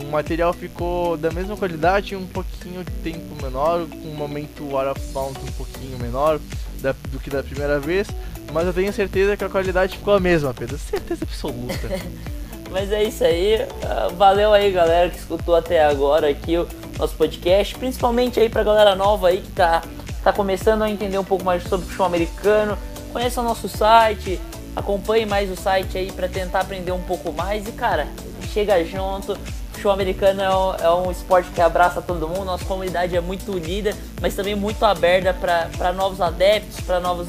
[0.00, 4.98] o material ficou da mesma qualidade, um pouquinho de tempo menor, com um momento out
[4.98, 6.38] of um pouquinho menor
[6.80, 8.08] da, do que da primeira vez,
[8.52, 11.76] mas eu tenho certeza que a qualidade ficou a mesma, Pedro, certeza absoluta.
[12.70, 16.68] mas é isso aí, ah, valeu aí galera que escutou até agora aqui o
[16.98, 19.82] nosso podcast, principalmente aí pra galera nova aí que tá,
[20.22, 22.78] tá começando a entender um pouco mais sobre o futebol americano,
[23.12, 24.40] conheça o nosso site,
[24.74, 27.66] acompanhe mais o site aí para tentar aprender um pouco mais.
[27.66, 28.06] E cara,
[28.52, 29.36] chega junto,
[29.72, 33.52] futebol americano é um, é um, esporte que abraça todo mundo, nossa comunidade é muito
[33.52, 37.26] unida, mas também muito aberta para novos adeptos, para novos,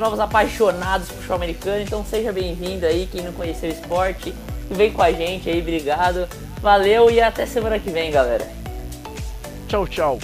[0.00, 1.82] novos apaixonados por futebol americano.
[1.82, 4.34] Então seja bem-vindo aí, quem não conheceu o esporte,
[4.70, 6.28] vem com a gente aí, obrigado.
[6.60, 8.46] Valeu e até semana que vem, galera.
[9.68, 10.18] Tchau, tchau.